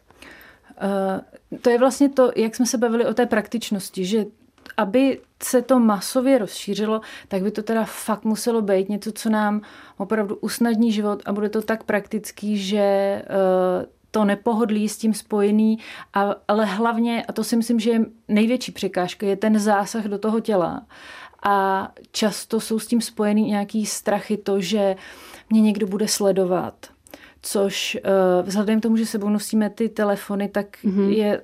Uh, 0.82 1.58
to 1.58 1.70
je 1.70 1.78
vlastně 1.78 2.08
to, 2.08 2.32
jak 2.36 2.54
jsme 2.54 2.66
se 2.66 2.78
bavili 2.78 3.06
o 3.06 3.14
té 3.14 3.26
praktičnosti, 3.26 4.04
že 4.04 4.24
aby 4.76 5.20
se 5.42 5.62
to 5.62 5.78
masově 5.78 6.38
rozšířilo, 6.38 7.00
tak 7.28 7.42
by 7.42 7.50
to 7.50 7.62
teda 7.62 7.84
fakt 7.84 8.24
muselo 8.24 8.62
být 8.62 8.88
něco, 8.88 9.12
co 9.12 9.30
nám 9.30 9.60
opravdu 9.96 10.36
usnadní 10.36 10.92
život 10.92 11.22
a 11.26 11.32
bude 11.32 11.48
to 11.48 11.62
tak 11.62 11.84
praktický, 11.84 12.58
že 12.58 13.22
uh, 13.22 13.84
to 14.10 14.24
nepohodlí 14.24 14.88
s 14.88 14.96
tím 14.96 15.14
spojený, 15.14 15.78
a, 16.14 16.34
ale 16.48 16.64
hlavně, 16.64 17.24
a 17.28 17.32
to 17.32 17.44
si 17.44 17.56
myslím, 17.56 17.80
že 17.80 17.90
je 17.90 18.00
největší 18.28 18.72
překážka, 18.72 19.26
je 19.26 19.36
ten 19.36 19.58
zásah 19.58 20.04
do 20.04 20.18
toho 20.18 20.40
těla. 20.40 20.86
A 21.42 21.88
často 22.12 22.60
jsou 22.60 22.78
s 22.78 22.86
tím 22.86 23.00
spojený 23.00 23.42
nějaký 23.42 23.86
strachy, 23.86 24.36
to, 24.36 24.60
že 24.60 24.96
mě 25.50 25.60
někdo 25.60 25.86
bude 25.86 26.08
sledovat, 26.08 26.74
což 27.42 27.98
uh, 28.04 28.46
vzhledem 28.46 28.80
k 28.80 28.82
tomu, 28.82 28.96
že 28.96 29.06
sebou 29.06 29.28
nosíme 29.28 29.70
ty 29.70 29.88
telefony, 29.88 30.48
tak 30.48 30.66
mm-hmm. 30.84 31.08
je 31.08 31.42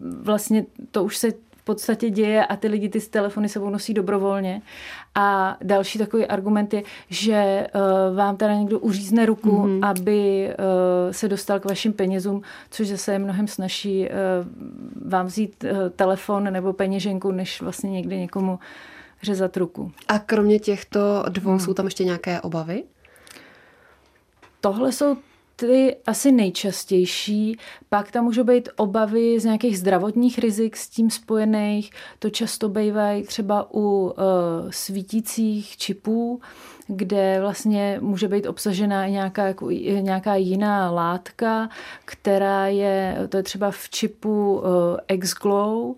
vlastně 0.00 0.66
to 0.90 1.04
už 1.04 1.16
se 1.16 1.28
podstatě 1.64 2.10
děje 2.10 2.46
a 2.46 2.56
ty 2.56 2.68
lidi 2.68 2.88
ty 2.88 3.00
telefony 3.00 3.48
sebou 3.48 3.70
nosí 3.70 3.94
dobrovolně. 3.94 4.62
A 5.14 5.56
další 5.62 5.98
takový 5.98 6.26
argument 6.26 6.74
je, 6.74 6.82
že 7.08 7.66
uh, 7.74 8.16
vám 8.16 8.36
teda 8.36 8.54
někdo 8.54 8.78
uřízne 8.78 9.26
ruku, 9.26 9.50
mm-hmm. 9.50 9.88
aby 9.88 10.48
uh, 10.48 11.12
se 11.12 11.28
dostal 11.28 11.60
k 11.60 11.64
vašim 11.64 11.92
penězům, 11.92 12.42
což 12.70 12.88
zase 12.88 13.12
je 13.12 13.18
mnohem 13.18 13.48
snaží 13.48 14.08
uh, 14.08 15.10
vám 15.10 15.26
vzít 15.26 15.64
uh, 15.64 15.88
telefon 15.96 16.52
nebo 16.52 16.72
peněženku, 16.72 17.32
než 17.32 17.60
vlastně 17.60 17.90
někdy 17.90 18.18
někomu 18.18 18.58
řezat 19.22 19.56
ruku. 19.56 19.92
A 20.08 20.18
kromě 20.18 20.58
těchto 20.58 21.24
dvou 21.28 21.50
hmm. 21.50 21.60
jsou 21.60 21.74
tam 21.74 21.84
ještě 21.84 22.04
nějaké 22.04 22.40
obavy? 22.40 22.84
Tohle 24.60 24.92
jsou 24.92 25.16
ty 25.56 25.96
asi 26.06 26.32
nejčastější. 26.32 27.58
Pak 27.88 28.10
tam 28.10 28.24
můžou 28.24 28.44
být 28.44 28.68
obavy 28.76 29.40
z 29.40 29.44
nějakých 29.44 29.78
zdravotních 29.78 30.38
rizik 30.38 30.76
s 30.76 30.88
tím 30.88 31.10
spojených. 31.10 31.90
To 32.18 32.30
často 32.30 32.68
bývají 32.68 33.22
třeba 33.22 33.68
u 33.74 33.80
uh, 33.80 34.12
svítících 34.70 35.76
čipů, 35.76 36.40
kde 36.86 37.40
vlastně 37.40 37.98
může 38.00 38.28
být 38.28 38.46
obsažena 38.46 39.06
nějaká, 39.06 39.46
jako, 39.46 39.70
nějaká 39.70 40.34
jiná 40.34 40.90
látka, 40.90 41.68
která 42.04 42.66
je, 42.66 43.16
to 43.28 43.36
je 43.36 43.42
třeba 43.42 43.70
v 43.70 43.88
čipu 43.90 44.54
uh, 44.54 44.62
X-Glow, 45.08 45.94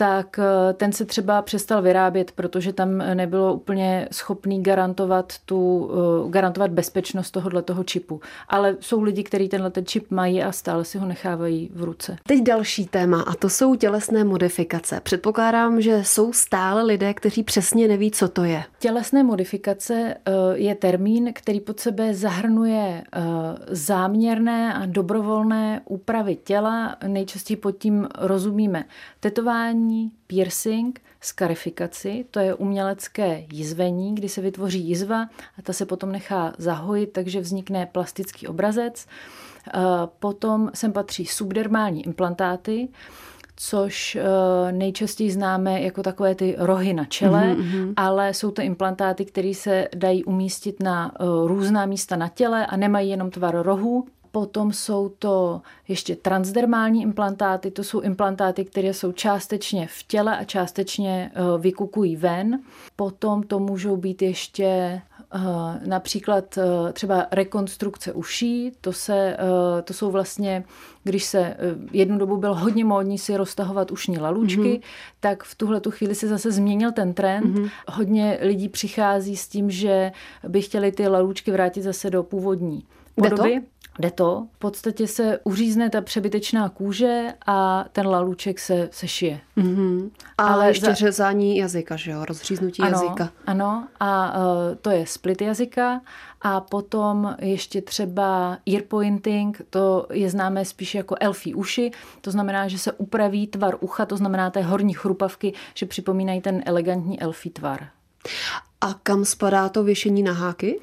tak 0.00 0.38
eh, 0.38 0.72
ten 0.72 0.92
se 0.92 1.04
třeba 1.04 1.42
přestal 1.42 1.82
vyrábět, 1.82 2.32
protože 2.32 2.72
tam 2.72 2.98
nebylo 2.98 3.54
úplně 3.54 4.08
schopný 4.12 4.62
garantovat, 4.62 5.32
tu, 5.44 5.90
eh, 6.26 6.30
garantovat 6.30 6.70
bezpečnost 6.70 7.30
tohohle 7.30 7.62
toho 7.62 7.84
čipu. 7.84 8.20
Ale 8.48 8.76
jsou 8.80 9.02
lidi, 9.02 9.22
kteří 9.22 9.48
tenhle 9.48 9.70
ten 9.70 9.86
čip 9.86 10.10
mají 10.10 10.42
a 10.42 10.52
stále 10.52 10.84
si 10.84 10.98
ho 10.98 11.06
nechávají 11.06 11.70
v 11.74 11.84
ruce. 11.84 12.16
Teď 12.26 12.42
další 12.42 12.86
téma 12.86 13.22
a 13.22 13.34
to 13.34 13.48
jsou 13.48 13.74
tělesné 13.74 14.24
modifikace. 14.24 15.00
Předpokládám, 15.02 15.80
že 15.80 16.04
jsou 16.04 16.32
stále 16.32 16.82
lidé, 16.82 17.14
kteří 17.14 17.42
přesně 17.42 17.88
neví, 17.88 18.10
co 18.10 18.28
to 18.28 18.44
je. 18.44 18.64
Tělesné 18.78 19.22
modifikace 19.22 19.94
eh, 19.94 20.32
je 20.54 20.74
termín, 20.74 21.32
který 21.32 21.60
pod 21.60 21.80
sebe 21.80 22.14
zahrnuje 22.14 23.04
záměrné 23.70 24.74
a 24.74 24.86
dobrovolné 24.86 25.80
úpravy 25.84 26.36
těla. 26.44 26.96
Nejčastěji 27.06 27.56
pod 27.56 27.72
tím 27.72 28.08
rozumíme 28.18 28.84
tetování, 29.20 29.89
jizvení, 29.90 30.12
piercing, 30.26 31.00
skarifikaci, 31.20 32.24
to 32.30 32.40
je 32.40 32.54
umělecké 32.54 33.46
jizvení, 33.52 34.14
kdy 34.14 34.28
se 34.28 34.40
vytvoří 34.40 34.88
jizva 34.88 35.22
a 35.58 35.62
ta 35.62 35.72
se 35.72 35.86
potom 35.86 36.12
nechá 36.12 36.52
zahojit, 36.58 37.12
takže 37.12 37.40
vznikne 37.40 37.86
plastický 37.86 38.46
obrazec. 38.46 39.06
Eh, 39.06 39.80
potom 40.18 40.70
sem 40.74 40.92
patří 40.92 41.26
subdermální 41.26 42.06
implantáty, 42.06 42.88
což 43.56 44.16
eh, 44.16 44.72
nejčastěji 44.72 45.30
známe 45.30 45.82
jako 45.82 46.02
takové 46.02 46.34
ty 46.34 46.54
rohy 46.58 46.92
na 46.92 47.04
čele, 47.04 47.54
mm-hmm. 47.54 47.92
ale 47.96 48.34
jsou 48.34 48.50
to 48.50 48.62
implantáty, 48.62 49.24
které 49.24 49.54
se 49.54 49.88
dají 49.94 50.24
umístit 50.24 50.82
na 50.82 51.12
eh, 51.14 51.24
různá 51.46 51.86
místa 51.86 52.16
na 52.16 52.28
těle 52.28 52.66
a 52.66 52.76
nemají 52.76 53.10
jenom 53.10 53.30
tvar 53.30 53.62
rohu, 53.62 54.06
Potom 54.32 54.72
jsou 54.72 55.08
to 55.08 55.62
ještě 55.88 56.16
transdermální 56.16 57.02
implantáty, 57.02 57.70
to 57.70 57.84
jsou 57.84 58.00
implantáty, 58.00 58.64
které 58.64 58.94
jsou 58.94 59.12
částečně 59.12 59.86
v 59.86 60.02
těle 60.02 60.38
a 60.38 60.44
částečně 60.44 61.30
eh, 61.34 61.40
vykukují 61.58 62.16
ven. 62.16 62.60
Potom 62.96 63.42
to 63.42 63.58
můžou 63.58 63.96
být 63.96 64.22
ještě 64.22 64.64
eh, 64.64 65.38
například 65.86 66.58
eh, 66.58 66.92
třeba 66.92 67.26
rekonstrukce 67.32 68.12
uší, 68.12 68.72
to, 68.80 68.92
se, 68.92 69.36
to 69.84 69.94
jsou 69.94 70.10
vlastně, 70.10 70.64
když 71.04 71.24
se 71.24 71.56
jednu 71.92 72.18
dobu 72.18 72.36
bylo 72.36 72.54
hodně 72.54 72.84
módní 72.84 73.18
si 73.18 73.36
roztahovat 73.36 73.90
ušní 73.90 74.18
lalučky, 74.18 74.60
mm-hmm. 74.60 74.82
tak 75.20 75.44
v 75.44 75.54
tuhle 75.54 75.80
tu 75.80 75.90
chvíli 75.90 76.14
se 76.14 76.28
zase 76.28 76.52
změnil 76.52 76.92
ten 76.92 77.14
trend. 77.14 77.44
Mm-hmm. 77.44 77.70
Hodně 77.88 78.38
lidí 78.42 78.68
přichází 78.68 79.36
s 79.36 79.48
tím, 79.48 79.70
že 79.70 80.12
by 80.48 80.62
chtěli 80.62 80.92
ty 80.92 81.08
lalučky 81.08 81.50
vrátit 81.50 81.82
zase 81.82 82.10
do 82.10 82.22
původní 82.22 82.84
podoby. 83.14 83.60
To? 83.60 83.79
Jde 83.98 84.10
to, 84.10 84.46
v 84.52 84.58
podstatě 84.58 85.06
se 85.06 85.40
uřízne 85.44 85.90
ta 85.90 86.00
přebytečná 86.00 86.68
kůže 86.68 87.34
a 87.46 87.84
ten 87.92 88.06
laluček 88.06 88.58
se, 88.58 88.88
se 88.92 89.08
šije. 89.08 89.40
Mm-hmm. 89.56 90.10
A 90.38 90.46
Ale 90.46 90.68
ještě 90.68 90.86
za... 90.86 90.94
řezání 90.94 91.56
jazyka, 91.56 91.96
že 91.96 92.10
jo? 92.10 92.24
Rozříznutí 92.24 92.82
ano, 92.82 92.92
jazyka. 92.92 93.30
Ano, 93.46 93.86
a 94.00 94.38
uh, 94.38 94.42
to 94.80 94.90
je 94.90 95.06
split 95.06 95.42
jazyka 95.42 96.00
a 96.42 96.60
potom 96.60 97.36
ještě 97.38 97.82
třeba 97.82 98.58
ear 98.74 98.82
pointing, 98.82 99.62
to 99.70 100.06
je 100.12 100.30
známé 100.30 100.64
spíš 100.64 100.94
jako 100.94 101.16
elfí 101.20 101.54
uši, 101.54 101.90
to 102.20 102.30
znamená, 102.30 102.68
že 102.68 102.78
se 102.78 102.92
upraví 102.92 103.46
tvar 103.46 103.76
ucha, 103.80 104.06
to 104.06 104.16
znamená 104.16 104.50
té 104.50 104.62
horní 104.62 104.94
chrupavky, 104.94 105.52
že 105.74 105.86
připomínají 105.86 106.40
ten 106.40 106.62
elegantní 106.66 107.20
elfí 107.20 107.50
tvar. 107.50 107.88
A 108.80 108.94
kam 109.02 109.24
spadá 109.24 109.68
to 109.68 109.84
věšení 109.84 110.22
na 110.22 110.32
háky? 110.32 110.80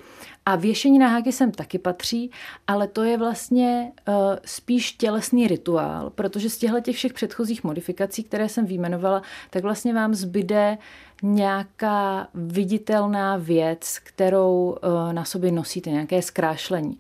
A 0.48 0.56
věšení 0.56 1.00
na 1.00 1.08
háky 1.08 1.32
sem 1.32 1.52
taky 1.52 1.80
patří, 1.80 2.32
ale 2.68 2.88
to 2.88 3.04
je 3.04 3.18
vlastně 3.18 3.92
uh, 4.08 4.14
spíš 4.46 4.92
tělesný 4.92 5.48
rituál, 5.48 6.10
protože 6.10 6.50
z 6.50 6.58
těchto 6.58 6.80
těch 6.80 6.96
všech 6.96 7.14
předchozích 7.14 7.64
modifikací, 7.64 8.24
které 8.24 8.50
jsem 8.50 8.66
vyjmenovala, 8.66 9.22
tak 9.50 9.64
vlastně 9.64 9.94
vám 9.94 10.14
zbyde 10.16 10.78
nějaká 11.24 12.28
viditelná 12.34 13.38
věc, 13.38 14.00
kterou 14.04 14.78
uh, 14.84 15.14
na 15.14 15.26
sobě 15.26 15.52
nosíte, 15.52 15.90
nějaké 15.90 16.22
zkrášlení. 16.22 17.00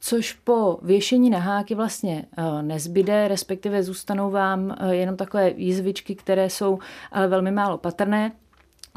Což 0.00 0.32
po 0.32 0.78
věšení 0.82 1.30
na 1.30 1.38
háky 1.38 1.74
vlastně 1.74 2.24
uh, 2.38 2.62
nezbyde, 2.62 3.28
respektive 3.28 3.82
zůstanou 3.82 4.30
vám 4.30 4.64
uh, 4.64 4.90
jenom 4.90 5.16
takové 5.16 5.50
jízvičky, 5.50 6.14
které 6.14 6.50
jsou 6.50 6.78
ale 7.12 7.28
velmi 7.28 7.50
málo 7.50 7.78
patrné. 7.78 8.32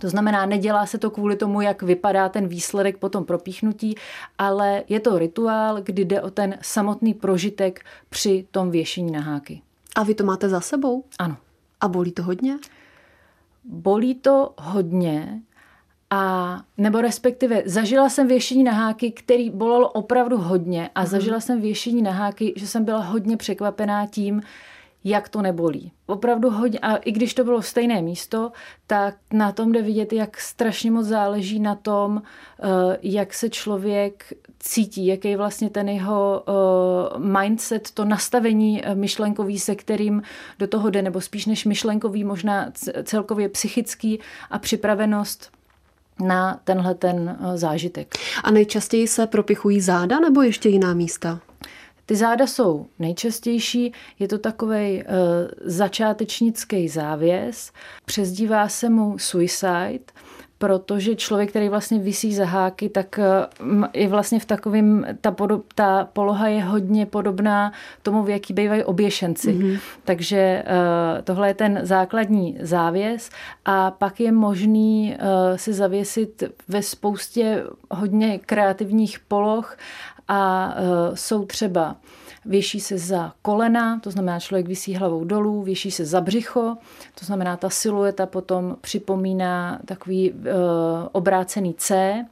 To 0.02 0.10
znamená, 0.10 0.46
nedělá 0.46 0.86
se 0.86 0.98
to 0.98 1.12
kvůli 1.12 1.36
tomu, 1.36 1.62
jak 1.62 1.82
vypadá 1.82 2.30
ten 2.30 2.48
výsledek 2.48 2.98
po 2.98 3.10
tom 3.10 3.26
propíchnutí, 3.26 3.96
ale 4.38 4.84
je 4.90 5.00
to 5.00 5.18
rituál, 5.18 5.82
kdy 5.82 6.06
jde 6.06 6.22
o 6.22 6.30
ten 6.30 6.58
samotný 6.62 7.14
prožitek 7.14 7.86
při 8.10 8.46
tom 8.52 8.72
věšení 8.72 9.12
na 9.12 9.22
háky. 9.22 9.62
A 9.96 10.04
vy 10.04 10.16
to 10.16 10.24
máte 10.24 10.50
za 10.50 10.62
sebou? 10.62 11.04
Ano. 11.20 11.38
A 11.82 11.88
bolí 11.88 12.12
to 12.12 12.24
hodně? 12.24 12.58
Bolí 13.64 14.16
to 14.16 14.54
hodně, 14.58 15.42
a 16.10 16.62
nebo 16.78 17.02
respektive 17.02 17.64
zažila 17.66 18.10
jsem 18.10 18.28
věšení 18.28 18.64
na 18.64 18.72
háky, 18.72 19.12
který 19.12 19.50
bolelo 19.50 19.90
opravdu 19.90 20.38
hodně 20.38 20.90
a 20.96 21.02
mhm. 21.02 21.10
zažila 21.10 21.40
jsem 21.40 21.62
věšení 21.62 22.02
na 22.02 22.12
háky, 22.12 22.54
že 22.56 22.68
jsem 22.68 22.86
byla 22.86 23.00
hodně 23.00 23.38
překvapená 23.38 24.06
tím, 24.08 24.42
jak 25.04 25.30
to 25.30 25.42
nebolí. 25.42 25.92
Opravdu 26.06 26.50
hodně, 26.50 26.80
a 26.80 26.96
i 26.96 27.12
když 27.12 27.34
to 27.34 27.44
bylo 27.44 27.62
stejné 27.62 28.02
místo, 28.02 28.52
tak 28.88 29.16
na 29.34 29.52
tom 29.52 29.72
jde 29.72 29.82
vidět, 29.82 30.14
jak 30.14 30.40
strašně 30.40 30.92
moc 30.92 31.06
záleží 31.06 31.60
na 31.60 31.76
tom, 31.76 32.22
eh, 32.22 32.98
jak 33.02 33.34
se 33.34 33.50
člověk 33.50 34.34
cítí, 34.60 35.06
jaký 35.06 35.30
je 35.30 35.38
vlastně 35.38 35.70
ten 35.70 35.90
jeho 35.90 36.44
eh, 36.48 37.20
mindset, 37.20 37.92
to 37.92 38.06
nastavení 38.06 38.86
eh, 38.86 38.96
myšlenkový, 38.96 39.60
se 39.60 39.76
kterým 39.76 40.22
do 40.60 40.68
toho 40.68 40.90
jde, 40.90 41.02
nebo 41.02 41.22
spíš 41.22 41.46
než 41.46 41.66
myšlenkový, 41.66 42.24
možná 42.24 42.72
celkově 43.04 43.50
psychický 43.50 44.20
a 44.52 44.60
připravenost 44.60 45.52
na 46.20 46.60
tenhle 46.64 46.96
ten 46.96 47.38
zážitek. 47.56 48.16
A 48.44 48.52
nejčastěji 48.52 49.08
se 49.08 49.28
propichují 49.28 49.82
záda 49.82 50.20
nebo 50.20 50.42
ještě 50.42 50.70
jiná 50.70 50.94
místa? 50.94 51.40
Ty 52.10 52.16
záda 52.16 52.48
jsou 52.48 52.86
nejčastější, 53.00 53.94
je 54.20 54.28
to 54.28 54.38
takový 54.38 55.04
uh, 55.04 55.10
začátečnický 55.62 56.88
závěs, 56.88 57.72
přezdívá 58.06 58.70
se 58.70 58.90
mu 58.90 59.18
suicide, 59.18 60.00
protože 60.60 61.16
člověk, 61.16 61.50
který 61.50 61.70
vlastně 61.70 62.00
vysí 62.00 62.34
za 62.34 62.46
háky, 62.46 62.90
tak 62.90 63.20
eh, 63.20 63.48
je 63.94 64.08
vlastně 64.08 64.40
v 64.40 64.46
takovém, 64.46 65.06
ta, 65.22 65.32
podob, 65.32 65.74
ta 65.74 66.10
poloha 66.14 66.48
je 66.48 66.64
hodně 66.64 67.06
podobná 67.06 67.72
tomu, 68.02 68.24
v 68.24 68.30
jaký 68.30 68.54
bývají 68.54 68.84
oběšenci. 68.84 69.54
Mm-hmm. 69.54 69.80
Takže 70.04 70.64
uh, 70.66 71.22
tohle 71.22 71.48
je 71.48 71.54
ten 71.54 71.80
základní 71.84 72.58
závěs 72.62 73.30
a 73.66 73.92
pak 73.92 74.20
je 74.20 74.32
možný 74.32 75.16
uh, 75.20 75.58
se 75.58 75.74
zavěsit 75.74 76.44
ve 76.68 76.82
spoustě 76.82 77.64
hodně 77.92 78.40
kreativních 78.40 79.20
poloh 79.20 79.78
a 80.30 80.74
uh, 80.76 81.16
jsou 81.16 81.46
třeba 81.46 81.96
věší 82.46 82.80
se 82.80 82.98
za 82.98 83.34
kolena, 83.42 84.00
to 84.00 84.12
znamená 84.12 84.40
člověk 84.40 84.68
visí 84.68 84.96
hlavou 84.96 85.24
dolů, 85.24 85.64
věší 85.64 85.92
se 85.92 86.06
za 86.06 86.22
břicho, 86.22 86.78
to 87.20 87.26
znamená 87.26 87.58
ta 87.58 87.70
silueta 87.70 88.26
potom 88.26 88.78
připomíná 88.82 89.80
takový 89.86 90.32
uh, 90.32 90.38
obrácený 91.12 91.74
C, 91.74 92.26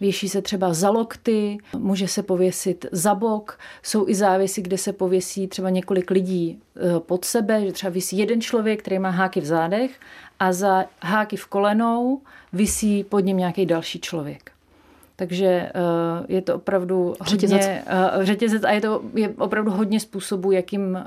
Věší 0.00 0.28
se 0.28 0.42
třeba 0.42 0.74
za 0.74 0.90
lokty, 0.90 1.58
může 1.76 2.08
se 2.08 2.22
pověsit 2.22 2.86
za 2.92 3.14
bok. 3.14 3.58
Jsou 3.82 4.08
i 4.08 4.14
závěsy, 4.14 4.62
kde 4.62 4.78
se 4.78 4.92
pověsí 4.92 5.48
třeba 5.48 5.70
několik 5.70 6.10
lidí 6.10 6.60
eh, 6.76 7.00
pod 7.00 7.24
sebe, 7.24 7.66
že 7.66 7.72
třeba 7.72 7.90
vysí 7.90 8.18
jeden 8.18 8.40
člověk, 8.40 8.80
který 8.80 8.98
má 8.98 9.10
háky 9.10 9.40
v 9.40 9.46
zádech 9.46 10.00
a 10.38 10.52
za 10.52 10.84
háky 11.02 11.36
v 11.36 11.46
kolenou 11.46 12.20
vysí 12.52 13.04
pod 13.04 13.20
ním 13.20 13.36
nějaký 13.36 13.66
další 13.66 14.00
člověk. 14.00 14.52
Takže 15.20 15.46
eh, 15.46 15.72
je 16.28 16.42
to 16.42 16.54
opravdu 16.54 17.14
řetězec. 17.26 17.62
hodně 17.62 17.82
uh, 18.16 18.24
řetězec 18.24 18.64
a 18.64 18.70
je 18.70 18.80
to 18.80 19.02
je 19.14 19.28
opravdu 19.28 19.70
hodně 19.70 20.00
způsobů, 20.00 20.52
jakým 20.52 20.82
uh, 20.82 20.98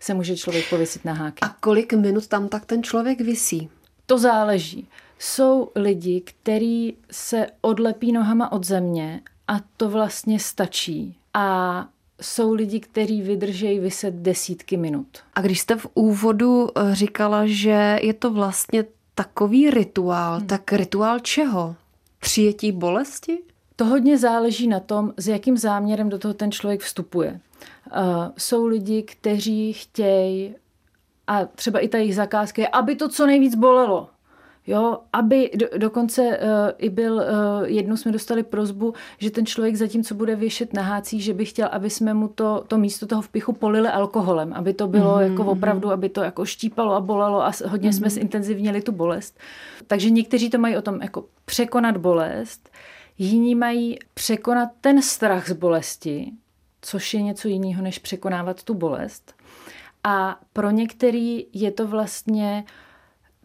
se 0.00 0.14
může 0.14 0.36
člověk 0.36 0.70
pověsit 0.70 1.04
na 1.04 1.12
háky. 1.12 1.40
A 1.42 1.48
kolik 1.48 1.92
minut 1.92 2.26
tam 2.26 2.48
tak 2.48 2.66
ten 2.66 2.82
člověk 2.82 3.20
visí? 3.20 3.68
To 4.06 4.18
záleží. 4.18 4.88
Jsou 5.18 5.70
lidi, 5.74 6.20
kteří 6.20 6.96
se 7.10 7.46
odlepí 7.60 8.12
nohama 8.12 8.52
od 8.52 8.64
země 8.64 9.20
a 9.48 9.56
to 9.76 9.88
vlastně 9.88 10.40
stačí. 10.40 11.16
A 11.34 11.88
jsou 12.20 12.54
lidi, 12.54 12.80
kteří 12.80 13.22
vydržejí 13.22 13.78
vyset 13.78 14.14
desítky 14.14 14.76
minut. 14.76 15.06
A 15.34 15.40
když 15.40 15.60
jste 15.60 15.76
v 15.76 15.86
úvodu 15.94 16.68
říkala, 16.92 17.42
že 17.46 17.98
je 18.02 18.14
to 18.14 18.30
vlastně 18.30 18.84
takový 19.14 19.70
rituál, 19.70 20.38
hmm. 20.38 20.46
tak 20.46 20.72
rituál 20.72 21.18
čeho? 21.18 21.76
Přijetí 22.26 22.72
bolesti? 22.72 23.38
To 23.76 23.84
hodně 23.84 24.18
záleží 24.18 24.68
na 24.68 24.80
tom, 24.80 25.12
s 25.16 25.28
jakým 25.28 25.56
záměrem 25.56 26.08
do 26.08 26.18
toho 26.18 26.34
ten 26.34 26.52
člověk 26.52 26.80
vstupuje. 26.80 27.40
Uh, 27.86 28.02
jsou 28.38 28.66
lidi, 28.66 29.02
kteří 29.02 29.72
chtějí, 29.72 30.54
a 31.26 31.44
třeba 31.44 31.78
i 31.78 31.88
ta 31.88 31.98
jejich 31.98 32.14
zakázka 32.14 32.62
je, 32.62 32.68
aby 32.68 32.96
to 32.96 33.08
co 33.08 33.26
nejvíc 33.26 33.54
bolelo. 33.54 34.08
Jo, 34.66 34.98
aby 35.12 35.50
do, 35.54 35.66
dokonce 35.78 36.22
uh, 36.22 36.36
i 36.78 36.90
byl, 36.90 37.14
uh, 37.14 37.22
jednou 37.64 37.96
jsme 37.96 38.12
dostali 38.12 38.42
prozbu, 38.42 38.94
že 39.18 39.30
ten 39.30 39.46
člověk 39.46 39.76
zatím, 39.76 40.04
co 40.04 40.14
bude 40.14 40.36
věšet 40.36 40.72
na 40.72 40.82
hácích, 40.82 41.24
že 41.24 41.34
by 41.34 41.44
chtěl, 41.44 41.68
aby 41.72 41.90
jsme 41.90 42.14
mu 42.14 42.28
to, 42.28 42.64
to 42.68 42.78
místo 42.78 43.06
toho 43.06 43.22
vpichu 43.22 43.52
polili 43.52 43.88
alkoholem, 43.88 44.52
aby 44.52 44.74
to 44.74 44.86
bylo 44.86 45.16
mm-hmm. 45.16 45.30
jako 45.30 45.44
opravdu, 45.44 45.90
aby 45.90 46.08
to 46.08 46.22
jako 46.22 46.44
štípalo 46.44 46.92
a 46.92 47.00
bolelo 47.00 47.44
a 47.44 47.52
hodně 47.66 47.90
mm-hmm. 47.90 47.96
jsme 47.96 48.10
zintenzivnili 48.10 48.82
tu 48.82 48.92
bolest. 48.92 49.38
Takže 49.86 50.10
někteří 50.10 50.50
to 50.50 50.58
mají 50.58 50.76
o 50.76 50.82
tom 50.82 51.02
jako 51.02 51.24
překonat 51.44 51.96
bolest, 51.96 52.70
jiní 53.18 53.54
mají 53.54 53.98
překonat 54.14 54.68
ten 54.80 55.02
strach 55.02 55.48
z 55.48 55.52
bolesti, 55.52 56.32
což 56.80 57.14
je 57.14 57.22
něco 57.22 57.48
jiného, 57.48 57.82
než 57.82 57.98
překonávat 57.98 58.62
tu 58.62 58.74
bolest. 58.74 59.34
A 60.04 60.40
pro 60.52 60.70
některý 60.70 61.46
je 61.52 61.70
to 61.70 61.86
vlastně 61.86 62.64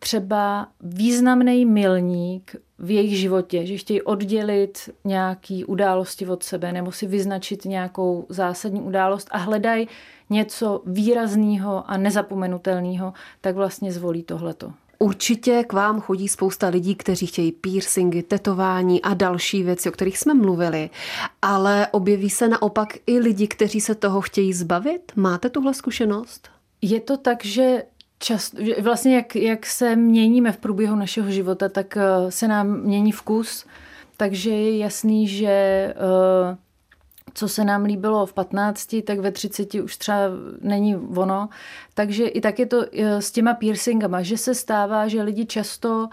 třeba 0.04 0.68
významný 0.82 1.66
milník 1.66 2.56
v 2.80 2.92
jejich 2.92 3.18
životě, 3.18 3.66
že 3.66 3.78
chtějí 3.78 4.02
oddělit 4.02 4.90
nějaký 5.06 5.66
události 5.66 6.28
od 6.28 6.44
sebe 6.44 6.72
nebo 6.72 6.92
si 6.92 7.08
vyznačit 7.08 7.66
nějakou 7.66 8.26
zásadní 8.30 8.82
událost 8.82 9.28
a 9.32 9.38
hledají 9.38 9.88
něco 10.30 10.82
výrazného 10.86 11.84
a 11.92 11.98
nezapomenutelného, 11.98 13.14
tak 13.42 13.56
vlastně 13.56 13.92
zvolí 13.92 14.24
tohleto. 14.24 14.74
Určitě 15.00 15.64
k 15.68 15.74
vám 15.74 16.02
chodí 16.02 16.28
spousta 16.28 16.68
lidí, 16.68 16.96
kteří 16.96 17.28
chtějí 17.28 17.52
piercingy, 17.52 18.24
tetování 18.24 19.02
a 19.02 19.14
další 19.14 19.64
věci, 19.64 19.90
o 19.90 19.92
kterých 19.92 20.18
jsme 20.18 20.34
mluvili, 20.34 20.90
ale 21.42 21.88
objeví 21.92 22.30
se 22.30 22.48
naopak 22.48 22.98
i 23.08 23.20
lidi, 23.20 23.48
kteří 23.48 23.82
se 23.82 23.96
toho 23.96 24.22
chtějí 24.22 24.54
zbavit. 24.54 25.12
Máte 25.16 25.50
tuhle 25.50 25.74
zkušenost? 25.74 26.50
Je 26.82 27.00
to 27.00 27.18
tak, 27.18 27.46
že 27.46 27.84
čas, 28.22 28.56
vlastně 28.82 29.16
jak, 29.16 29.36
jak 29.36 29.66
se 29.66 29.96
měníme 29.96 30.52
v 30.52 30.58
průběhu 30.58 30.96
našeho 30.96 31.32
života, 31.32 31.70
tak 31.70 31.98
eh, 31.98 32.32
se 32.32 32.48
nám 32.48 32.68
mění 32.68 33.12
vkus, 33.12 33.66
takže 34.18 34.50
je 34.50 34.78
jasný, 34.78 35.28
že 35.28 35.48
eh, 35.48 36.58
co 37.34 37.48
se 37.50 37.64
nám 37.64 37.84
líbilo 37.84 38.26
v 38.26 38.34
15, 38.34 38.96
tak 39.06 39.20
ve 39.20 39.32
30 39.32 39.74
už 39.76 39.98
třeba 39.98 40.18
není 40.62 40.96
ono. 40.96 41.50
Takže 41.94 42.28
i 42.28 42.42
tak 42.42 42.60
je 42.60 42.66
to 42.66 42.86
eh, 42.94 43.22
s 43.22 43.32
těma 43.32 43.54
piercingama, 43.54 44.22
že 44.22 44.38
se 44.38 44.56
stává, 44.56 45.08
že 45.08 45.22
lidi 45.22 45.46
často 45.46 46.08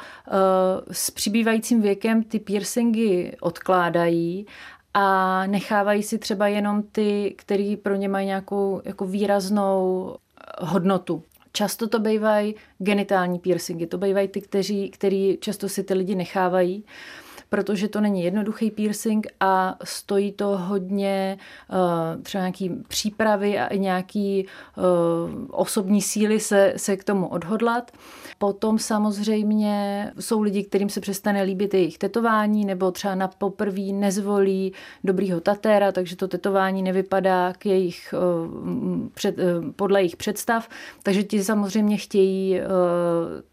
s 0.93 1.11
přibývajícím 1.11 1.83
věkem 1.83 2.23
ty 2.23 2.39
piercingy 2.39 3.37
odkládají 3.41 4.47
a 4.95 5.47
nechávají 5.47 6.03
si 6.03 6.19
třeba 6.19 6.49
jenom 6.49 6.83
ty, 6.83 7.35
který 7.39 7.77
pro 7.77 7.95
ně 7.95 8.09
mají 8.09 8.27
nějakou 8.27 8.81
jako 8.85 9.07
výraznou 9.07 10.17
hodnotu. 10.61 11.23
Často 11.59 11.89
to 11.89 11.99
bývají 11.99 12.55
genitální 12.79 13.39
piercingy, 13.39 13.87
to 13.87 13.99
bývají 13.99 14.29
ty, 14.29 14.41
kteří, 14.41 14.91
který 14.91 15.39
často 15.41 15.69
si 15.69 15.85
ty 15.85 15.95
lidi 15.95 16.15
nechávají 16.15 16.85
protože 17.49 17.89
to 17.89 18.01
není 18.01 18.25
jednoduchý 18.25 18.71
piercing 18.71 19.27
a 19.41 19.77
stojí 19.85 20.33
to 20.33 20.47
hodně 20.47 21.39
uh, 21.71 22.23
třeba 22.23 22.43
nějaký 22.43 22.71
přípravy 22.89 23.59
a 23.59 23.75
nějaký 23.75 24.47
uh, 24.77 24.85
osobní 25.51 26.03
síly 26.03 26.41
se, 26.41 26.73
se 26.77 26.97
k 26.97 27.05
tomu 27.05 27.29
odhodlat. 27.29 27.91
Potom 28.39 28.79
samozřejmě 28.79 30.13
jsou 30.21 30.41
lidi, 30.41 30.65
kterým 30.65 30.89
se 30.89 31.01
přestane 31.01 31.43
líbit 31.43 31.75
jejich 31.75 31.99
tetování, 31.99 32.65
nebo 32.65 32.91
třeba 32.91 33.15
na 33.15 33.29
poprví 33.29 33.93
nezvolí 33.93 34.73
dobrýho 35.05 35.41
tatéra, 35.41 35.93
takže 35.93 36.17
to 36.17 36.29
tetování 36.29 36.83
nevypadá 36.83 37.53
k 37.53 37.67
jejich, 37.67 38.15
uh, 38.15 39.09
před, 39.15 39.37
podle 39.77 40.01
jejich 40.01 40.17
představ. 40.17 40.69
Takže 41.03 41.23
ti 41.23 41.45
samozřejmě 41.45 41.97
chtějí 41.97 42.61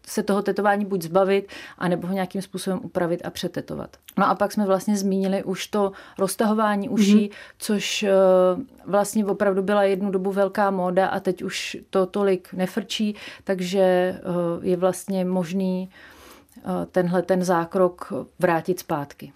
se 0.06 0.22
toho 0.22 0.42
tetování 0.42 0.84
buď 0.84 1.02
zbavit, 1.02 1.48
anebo 1.78 2.06
ho 2.06 2.14
nějakým 2.14 2.42
způsobem 2.42 2.80
upravit 2.82 3.20
a 3.24 3.30
přetetovat 3.30 3.85
dělat. 3.86 3.96
No 4.18 4.28
a 4.28 4.34
pak 4.34 4.52
jsme 4.52 4.66
vlastně 4.66 4.96
zmínili 4.96 5.44
už 5.44 5.66
to 5.66 5.92
roztahování 6.18 6.88
uší, 6.88 7.28
mm-hmm. 7.28 7.34
což 7.58 8.02
eh, 8.02 8.10
vlastně 8.86 9.26
opravdu 9.26 9.62
byla 9.62 9.82
jednu 9.82 10.10
dobu 10.10 10.32
velká 10.32 10.70
móda 10.70 11.06
a 11.06 11.20
teď 11.20 11.42
už 11.42 11.76
to 11.90 12.06
tolik 12.06 12.52
nefrčí, 12.52 13.14
takže 13.44 13.80
eh, 13.80 14.20
je 14.62 14.76
vlastně 14.76 15.24
možný 15.24 15.90
eh, 16.58 16.86
tenhle 16.92 17.22
ten 17.22 17.44
zákrok 17.44 18.12
vrátit 18.38 18.80
zpátky. 18.80 19.32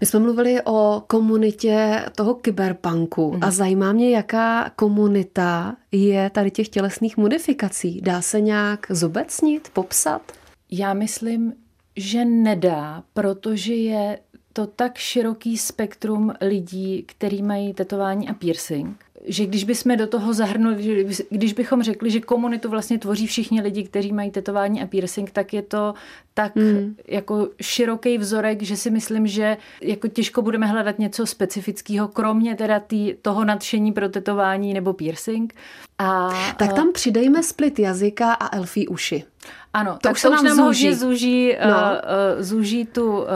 My 0.00 0.06
jsme 0.06 0.20
mluvili 0.20 0.60
o 0.64 1.02
komunitě 1.06 2.04
toho 2.16 2.34
kyberpunku 2.34 3.32
mm. 3.32 3.44
a 3.44 3.50
zajímá 3.50 3.92
mě, 3.92 4.10
jaká 4.10 4.70
komunita 4.76 5.76
je 5.92 6.30
tady 6.30 6.50
těch 6.50 6.68
tělesných 6.68 7.16
modifikací. 7.16 8.00
Dá 8.00 8.20
se 8.20 8.40
nějak 8.40 8.86
zobecnit, 8.90 9.68
popsat? 9.72 10.22
Já 10.70 10.94
myslím, 10.94 11.52
že 11.96 12.24
nedá, 12.24 13.02
protože 13.12 13.74
je 13.74 14.18
to 14.52 14.66
tak 14.66 14.98
široký 14.98 15.58
spektrum 15.58 16.32
lidí, 16.40 17.02
který 17.02 17.42
mají 17.42 17.74
tetování 17.74 18.28
a 18.28 18.34
piercing, 18.34 19.04
že 19.24 19.46
když 19.46 19.64
bychom 19.64 19.96
do 19.96 20.06
toho 20.06 20.34
zahrnuli, 20.34 21.06
když 21.30 21.52
bychom 21.52 21.82
řekli, 21.82 22.10
že 22.10 22.20
komunitu 22.20 22.70
vlastně 22.70 22.98
tvoří 22.98 23.26
všichni 23.26 23.60
lidi, 23.60 23.84
kteří 23.84 24.12
mají 24.12 24.30
tetování 24.30 24.82
a 24.82 24.86
piercing, 24.86 25.30
tak 25.30 25.52
je 25.54 25.62
to 25.62 25.94
tak 26.34 26.56
mm. 26.56 26.96
jako 27.08 27.48
široký 27.60 28.18
vzorek, 28.18 28.62
že 28.62 28.76
si 28.76 28.90
myslím, 28.90 29.26
že 29.26 29.56
jako 29.80 30.08
těžko 30.08 30.42
budeme 30.42 30.66
hledat 30.66 30.98
něco 30.98 31.26
specifického, 31.26 32.08
kromě 32.08 32.54
teda 32.54 32.80
tý, 32.80 33.14
toho 33.22 33.44
nadšení 33.44 33.92
pro 33.92 34.08
tetování 34.08 34.74
nebo 34.74 34.92
piercing. 34.92 35.54
A, 35.98 36.30
tak 36.56 36.72
tam 36.72 36.92
přidejme 36.92 37.42
split 37.42 37.78
jazyka 37.78 38.32
a 38.32 38.56
elfí 38.56 38.88
uši. 38.88 39.24
Ano, 39.72 39.92
to 39.92 39.98
tak 39.98 40.12
už 40.12 40.20
se 40.20 40.30
nám 40.30 40.46
zúží. 40.46 40.58
hodně 40.58 40.94
zúží, 40.94 41.56
no. 41.68 41.70
uh, 41.76 42.42
zúží 42.42 42.84
tu, 42.86 43.18
uh, 43.18 43.26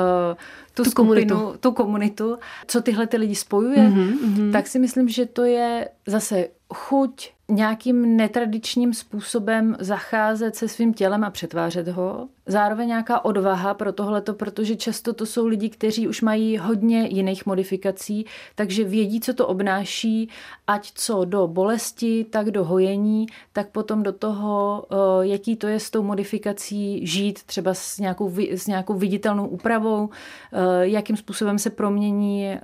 tu, 0.74 0.84
tu 0.84 0.90
skupinu, 0.90 1.36
komunitu. 1.36 1.58
tu 1.60 1.72
komunitu, 1.72 2.38
co 2.66 2.82
tyhle 2.82 3.06
ty 3.06 3.16
lidi 3.16 3.34
spojuje, 3.34 3.88
mm-hmm, 3.88 4.52
tak 4.52 4.66
si 4.66 4.78
myslím, 4.78 5.08
že 5.08 5.26
to 5.26 5.44
je 5.44 5.88
zase 6.06 6.48
chuť 6.74 7.30
nějakým 7.50 8.16
netradičním 8.16 8.94
způsobem 8.94 9.76
zacházet 9.80 10.56
se 10.56 10.68
svým 10.68 10.94
tělem 10.94 11.24
a 11.24 11.30
přetvářet 11.30 11.88
ho. 11.88 12.28
Zároveň 12.46 12.88
nějaká 12.88 13.24
odvaha 13.24 13.74
pro 13.74 13.92
tohleto, 13.92 14.34
protože 14.34 14.76
často 14.76 15.12
to 15.12 15.26
jsou 15.26 15.46
lidi, 15.46 15.68
kteří 15.68 16.08
už 16.08 16.22
mají 16.22 16.58
hodně 16.58 17.08
jiných 17.10 17.46
modifikací, 17.46 18.26
takže 18.54 18.84
vědí, 18.84 19.20
co 19.20 19.34
to 19.34 19.46
obnáší, 19.46 20.28
ať 20.66 20.92
co 20.94 21.24
do 21.24 21.46
bolesti, 21.46 22.26
tak 22.30 22.50
do 22.50 22.64
hojení, 22.64 23.26
tak 23.52 23.68
potom 23.68 24.02
do 24.02 24.12
toho, 24.12 24.84
eh, 24.90 24.96
jaký 25.26 25.56
to 25.56 25.66
je 25.66 25.80
s 25.80 25.90
tou 25.90 26.02
modifikací 26.02 27.06
žít, 27.06 27.42
třeba 27.42 27.74
s 27.74 27.98
nějakou, 27.98 28.32
s 28.50 28.66
nějakou 28.66 28.94
viditelnou 28.94 29.46
úpravou, 29.46 30.08
eh, 30.52 30.58
jakým 30.80 31.16
způsobem 31.16 31.58
se 31.58 31.70
promění 31.70 32.46
eh, 32.48 32.60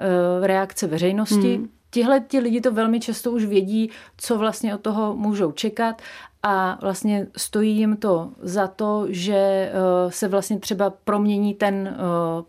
reakce 0.47 0.87
veřejnosti. 0.87 1.57
Hmm 1.57 1.69
tihle 1.95 2.21
ti 2.21 2.39
lidi 2.39 2.61
to 2.61 2.73
velmi 2.73 3.01
často 3.01 3.31
už 3.31 3.45
vědí, 3.45 3.91
co 4.17 4.39
vlastně 4.39 4.75
od 4.75 4.81
toho 4.81 5.17
můžou 5.17 5.53
čekat 5.53 6.03
a 6.43 6.79
vlastně 6.81 7.27
stojí 7.37 7.77
jim 7.77 7.97
to 7.97 8.31
za 8.43 8.67
to, 8.67 9.07
že 9.09 9.35
eh, 9.37 9.73
se 10.09 10.29
vlastně 10.29 10.59
třeba 10.59 10.91
promění 10.91 11.55
ten 11.55 11.75
eh, 11.89 11.97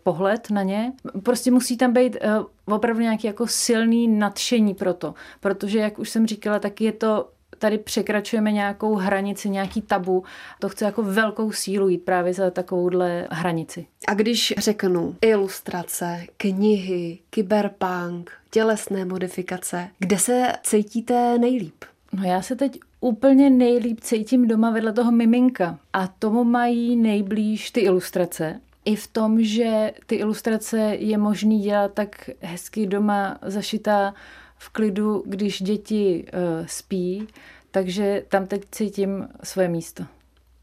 pohled 0.02 0.50
na 0.50 0.62
ně. 0.62 0.92
Prostě 1.22 1.50
musí 1.50 1.76
tam 1.76 1.92
být 1.92 2.16
eh, 2.20 2.30
opravdu 2.64 3.02
nějaký 3.02 3.26
jako 3.26 3.46
silný 3.46 4.08
nadšení 4.08 4.74
pro 4.74 4.94
to, 4.94 5.14
protože 5.40 5.78
jak 5.78 5.98
už 5.98 6.10
jsem 6.10 6.26
říkala, 6.26 6.58
tak 6.58 6.80
je 6.80 6.92
to 6.92 7.28
tady 7.58 7.78
překračujeme 7.78 8.52
nějakou 8.52 8.94
hranici, 8.94 9.48
nějaký 9.48 9.82
tabu. 9.82 10.24
To 10.58 10.68
chce 10.68 10.84
jako 10.84 11.02
velkou 11.02 11.52
sílu 11.52 11.88
jít 11.88 12.04
právě 12.04 12.34
za 12.34 12.50
takovouhle 12.50 13.28
hranici. 13.30 13.86
A 14.08 14.14
když 14.14 14.54
řeknu 14.58 15.16
ilustrace, 15.20 16.24
knihy, 16.36 17.18
kyberpunk, 17.30 18.30
tělesné 18.50 19.04
modifikace, 19.04 19.88
kde 19.98 20.18
se 20.18 20.52
cítíte 20.62 21.38
nejlíp? 21.38 21.84
No 22.12 22.24
já 22.24 22.42
se 22.42 22.56
teď 22.56 22.80
úplně 23.00 23.50
nejlíp 23.50 24.00
cítím 24.00 24.48
doma 24.48 24.70
vedle 24.70 24.92
toho 24.92 25.12
miminka. 25.12 25.78
A 25.92 26.06
tomu 26.06 26.44
mají 26.44 26.96
nejblíž 26.96 27.70
ty 27.70 27.80
ilustrace. 27.80 28.60
I 28.84 28.96
v 28.96 29.06
tom, 29.06 29.42
že 29.42 29.92
ty 30.06 30.14
ilustrace 30.14 30.78
je 30.98 31.18
možný 31.18 31.60
dělat 31.60 31.92
tak 31.94 32.30
hezky 32.40 32.86
doma 32.86 33.38
zašitá 33.42 34.14
v 34.58 34.68
klidu, 34.68 35.22
když 35.26 35.62
děti 35.62 36.24
uh, 36.24 36.66
spí, 36.66 37.28
takže 37.70 38.22
tam 38.28 38.46
teď 38.46 38.62
cítím 38.70 39.28
svoje 39.42 39.68
místo. 39.68 40.04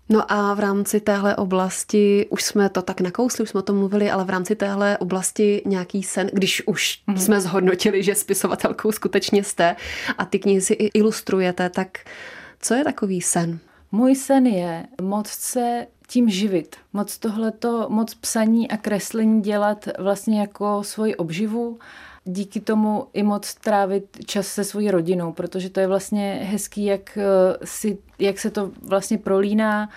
No 0.09 0.31
a 0.31 0.53
v 0.53 0.59
rámci 0.59 0.99
téhle 0.99 1.35
oblasti, 1.35 2.27
už 2.29 2.43
jsme 2.43 2.69
to 2.69 2.81
tak 2.81 3.01
nakousli, 3.01 3.43
už 3.43 3.49
jsme 3.49 3.59
o 3.59 3.63
tom 3.63 3.77
mluvili, 3.77 4.11
ale 4.11 4.23
v 4.23 4.29
rámci 4.29 4.55
téhle 4.55 4.97
oblasti 4.97 5.61
nějaký 5.65 6.03
sen, 6.03 6.29
když 6.33 6.67
už 6.67 7.01
mm-hmm. 7.07 7.17
jsme 7.17 7.41
zhodnotili, 7.41 8.03
že 8.03 8.15
spisovatelkou 8.15 8.91
skutečně 8.91 9.43
jste 9.43 9.75
a 10.17 10.25
ty 10.25 10.39
knihy 10.39 10.61
si 10.61 10.73
i 10.73 10.87
ilustrujete, 10.99 11.69
tak 11.69 11.97
co 12.59 12.73
je 12.73 12.83
takový 12.83 13.21
sen? 13.21 13.59
Můj 13.91 14.15
sen 14.15 14.47
je 14.47 14.85
moc 15.01 15.27
se 15.27 15.87
tím 16.07 16.29
živit, 16.29 16.75
moc 16.93 17.17
tohleto, 17.17 17.87
moc 17.89 18.13
psaní 18.13 18.71
a 18.71 18.77
kreslení 18.77 19.41
dělat 19.41 19.87
vlastně 19.99 20.39
jako 20.39 20.83
svoji 20.83 21.15
obživu 21.15 21.79
díky 22.25 22.59
tomu 22.59 23.07
i 23.13 23.23
moc 23.23 23.53
trávit 23.53 24.17
čas 24.25 24.47
se 24.47 24.63
svojí 24.63 24.91
rodinou, 24.91 25.31
protože 25.31 25.69
to 25.69 25.79
je 25.79 25.87
vlastně 25.87 26.39
hezký, 26.43 26.85
jak, 26.85 27.17
eh, 27.17 27.57
si, 27.63 27.97
jak 28.19 28.39
se 28.39 28.49
to 28.49 28.71
vlastně 28.81 29.17
prolíná 29.17 29.89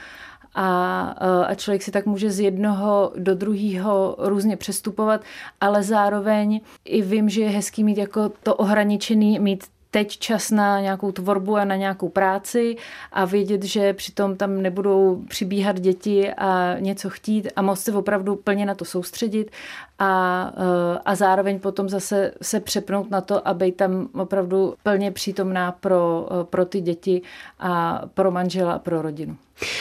a, 0.55 1.15
eh, 1.21 1.47
a 1.47 1.55
člověk 1.55 1.83
si 1.83 1.91
tak 1.91 2.07
může 2.07 2.31
z 2.31 2.41
jednoho 2.41 3.13
do 3.17 3.35
druhého 3.35 4.17
různě 4.19 4.57
přestupovat, 4.57 5.21
ale 5.61 5.83
zároveň 5.83 6.61
i 6.85 7.03
vím, 7.03 7.29
že 7.29 7.43
je 7.43 7.51
hezký 7.51 7.85
mít 7.85 7.99
jako 7.99 8.33
to 8.43 8.55
ohraničený, 8.55 9.39
mít 9.39 9.65
teď 9.97 10.19
čas 10.19 10.51
na 10.51 10.81
nějakou 10.81 11.13
tvorbu 11.13 11.57
a 11.57 11.65
na 11.65 11.77
nějakou 11.77 12.09
práci 12.09 12.77
a 13.13 13.25
vědět, 13.25 13.63
že 13.63 13.93
přitom 13.93 14.37
tam 14.37 14.63
nebudou 14.63 15.23
přibíhat 15.29 15.81
děti 15.81 16.35
a 16.35 16.77
něco 16.79 17.11
chtít 17.11 17.49
a 17.57 17.63
moct 17.63 17.81
se 17.81 17.93
opravdu 17.93 18.37
plně 18.37 18.67
na 18.67 18.75
to 18.75 18.85
soustředit 18.85 19.51
a, 19.99 20.53
eh, 20.57 20.99
a 21.05 21.15
zároveň 21.15 21.61
potom 21.61 21.89
zase 21.89 22.33
se 22.43 22.61
přepnout 22.61 23.11
na 23.11 23.21
to, 23.21 23.49
aby 23.49 23.73
tam 23.73 24.09
opravdu 24.15 24.75
plně 24.83 25.11
přítomná 25.11 25.73
pro, 25.73 26.29
eh, 26.31 26.45
pro 26.45 26.65
ty 26.65 26.81
děti 26.81 27.23
a 27.59 28.03
pro 28.15 28.31
manžela 28.31 28.73
a 28.73 28.79
pro 28.79 29.03
rodinu. 29.03 29.37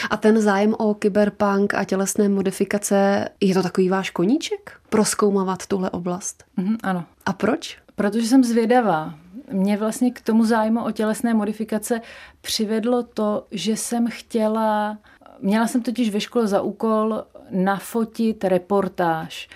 A 0.10 0.18
ten 0.18 0.42
zájem 0.42 0.76
o 0.78 0.94
kyberpunk 0.94 1.74
a 1.74 1.84
tělesné 1.84 2.30
modifikace, 2.30 3.30
je 3.42 3.54
to 3.54 3.64
takový 3.64 3.90
váš 3.90 4.10
koníček? 4.10 4.72
Proskoumávat 4.90 5.66
tuhle 5.66 5.90
oblast? 5.90 6.44
Mm, 6.58 6.78
ano. 6.84 7.04
A 7.26 7.34
proč? 7.34 7.85
Protože 7.96 8.28
jsem 8.28 8.44
zvědavá. 8.44 9.14
Mě 9.52 9.78
vlastně 9.78 10.12
k 10.12 10.22
tomu 10.22 10.46
zájmu 10.46 10.86
o 10.86 10.92
tělesné 10.92 11.34
modifikace 11.34 12.02
přivedlo 12.42 13.04
to, 13.04 13.46
že 13.52 13.78
jsem 13.78 14.08
chtěla, 14.08 14.98
měla 15.40 15.68
jsem 15.68 15.82
totiž 15.82 16.10
ve 16.10 16.20
škole 16.20 16.48
za 16.48 16.62
úkol 16.62 17.24
nafotit 17.50 18.44
reportáž. 18.44 19.50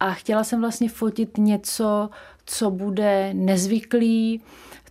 A 0.00 0.10
chtěla 0.10 0.44
jsem 0.44 0.60
vlastně 0.60 0.88
fotit 0.88 1.38
něco, 1.38 2.10
co 2.44 2.70
bude 2.70 3.34
nezvyklý, 3.34 4.40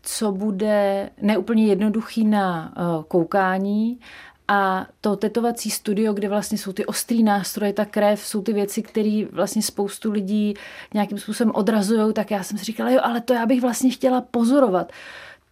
co 0.01 0.31
bude 0.31 1.09
neúplně 1.21 1.65
jednoduchý 1.65 2.25
na 2.25 2.73
eh, 2.75 3.03
koukání 3.07 3.99
a 4.47 4.87
to 5.01 5.15
tetovací 5.15 5.69
studio, 5.69 6.13
kde 6.13 6.29
vlastně 6.29 6.57
jsou 6.57 6.73
ty 6.73 6.85
ostrý 6.85 7.23
nástroje, 7.23 7.73
ta 7.73 7.85
krev, 7.85 8.19
jsou 8.19 8.41
ty 8.41 8.53
věci, 8.53 8.81
které 8.81 9.25
vlastně 9.31 9.61
spoustu 9.61 10.11
lidí 10.11 10.53
nějakým 10.93 11.17
způsobem 11.17 11.51
odrazují, 11.55 12.13
tak 12.13 12.31
já 12.31 12.43
jsem 12.43 12.57
si 12.57 12.65
říkala, 12.65 12.89
jo, 12.89 12.99
ale 13.03 13.21
to 13.21 13.33
já 13.33 13.45
bych 13.45 13.61
vlastně 13.61 13.89
chtěla 13.89 14.21
pozorovat. 14.21 14.91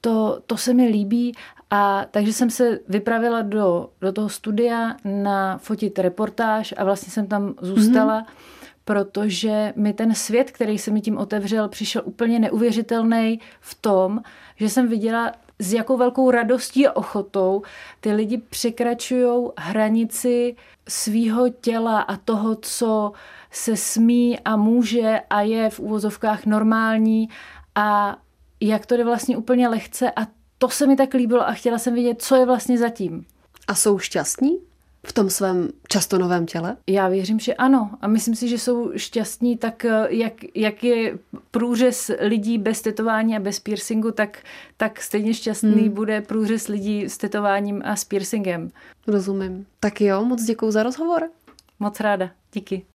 To, 0.02 0.42
to 0.48 0.58
se 0.58 0.74
mi 0.74 0.88
líbí 0.88 1.34
a 1.70 2.06
takže 2.12 2.34
jsem 2.34 2.50
se 2.50 2.80
vypravila 2.88 3.42
do, 3.42 3.90
do 4.02 4.12
toho 4.12 4.30
studia 4.30 4.96
na 5.06 5.58
fotit 5.58 6.00
reportáž 6.00 6.74
a 6.78 6.84
vlastně 6.84 7.12
jsem 7.12 7.28
tam 7.28 7.54
zůstala. 7.62 8.22
Mm-hmm 8.22 8.62
protože 8.86 9.74
mi 9.76 9.94
ten 9.94 10.16
svět, 10.16 10.52
který 10.52 10.78
se 10.78 10.92
mi 10.92 11.02
tím 11.02 11.18
otevřel, 11.18 11.70
přišel 11.70 12.02
úplně 12.06 12.40
neuvěřitelný 12.40 13.40
v 13.60 13.76
tom, 13.82 14.22
že 14.56 14.70
jsem 14.70 14.88
viděla 14.88 15.32
s 15.62 15.74
jakou 15.74 15.98
velkou 15.98 16.32
radostí 16.32 16.88
a 16.88 16.96
ochotou 16.96 17.62
ty 18.00 18.12
lidi 18.12 18.38
překračují 18.38 19.50
hranici 19.58 20.56
svýho 20.90 21.50
těla 21.50 22.02
a 22.02 22.18
toho, 22.18 22.56
co 22.56 23.12
se 23.52 23.78
smí 23.78 24.40
a 24.40 24.56
může 24.56 25.20
a 25.30 25.42
je 25.42 25.70
v 25.70 25.80
úvozovkách 25.80 26.46
normální 26.46 27.30
a 27.76 28.18
jak 28.60 28.86
to 28.86 28.98
jde 28.98 29.04
vlastně 29.04 29.38
úplně 29.38 29.68
lehce 29.68 30.12
a 30.12 30.28
to 30.58 30.70
se 30.70 30.88
mi 30.88 30.96
tak 30.96 31.14
líbilo 31.14 31.48
a 31.48 31.54
chtěla 31.54 31.78
jsem 31.78 31.94
vidět, 31.94 32.22
co 32.22 32.36
je 32.36 32.46
vlastně 32.46 32.78
zatím. 32.78 33.26
A 33.68 33.76
jsou 33.76 34.00
šťastní? 34.00 34.71
V 35.06 35.14
tom 35.14 35.30
svém 35.30 35.70
často 35.90 36.18
novém 36.18 36.46
těle? 36.46 36.78
Já 36.88 37.08
věřím, 37.08 37.40
že 37.40 37.54
ano. 37.54 37.92
A 38.02 38.08
myslím 38.08 38.36
si, 38.36 38.48
že 38.48 38.60
jsou 38.60 38.92
šťastní 38.96 39.58
tak, 39.58 39.86
eh, 39.86 40.08
jak, 40.10 40.34
jak 40.56 40.84
je 40.84 41.18
průřez 41.52 42.12
lidí 42.20 42.58
bez 42.58 42.82
tetování 42.82 43.36
a 43.36 43.40
bez 43.40 43.60
piercingu, 43.60 44.12
tak, 44.12 44.44
tak 44.78 45.02
stejně 45.02 45.34
šťastný 45.34 45.82
hmm. 45.82 45.90
bude 45.90 46.22
průřez 46.22 46.68
lidí 46.68 47.06
s 47.06 47.18
tetováním 47.18 47.82
a 47.86 47.96
s 47.96 48.04
piercingem. 48.04 48.72
Rozumím. 49.08 49.66
Tak 49.80 50.02
jo, 50.02 50.26
moc 50.26 50.44
děkuji 50.44 50.72
za 50.72 50.84
rozhovor. 50.84 51.30
Moc 51.80 52.00
ráda. 52.00 52.30
Díky. 52.54 52.86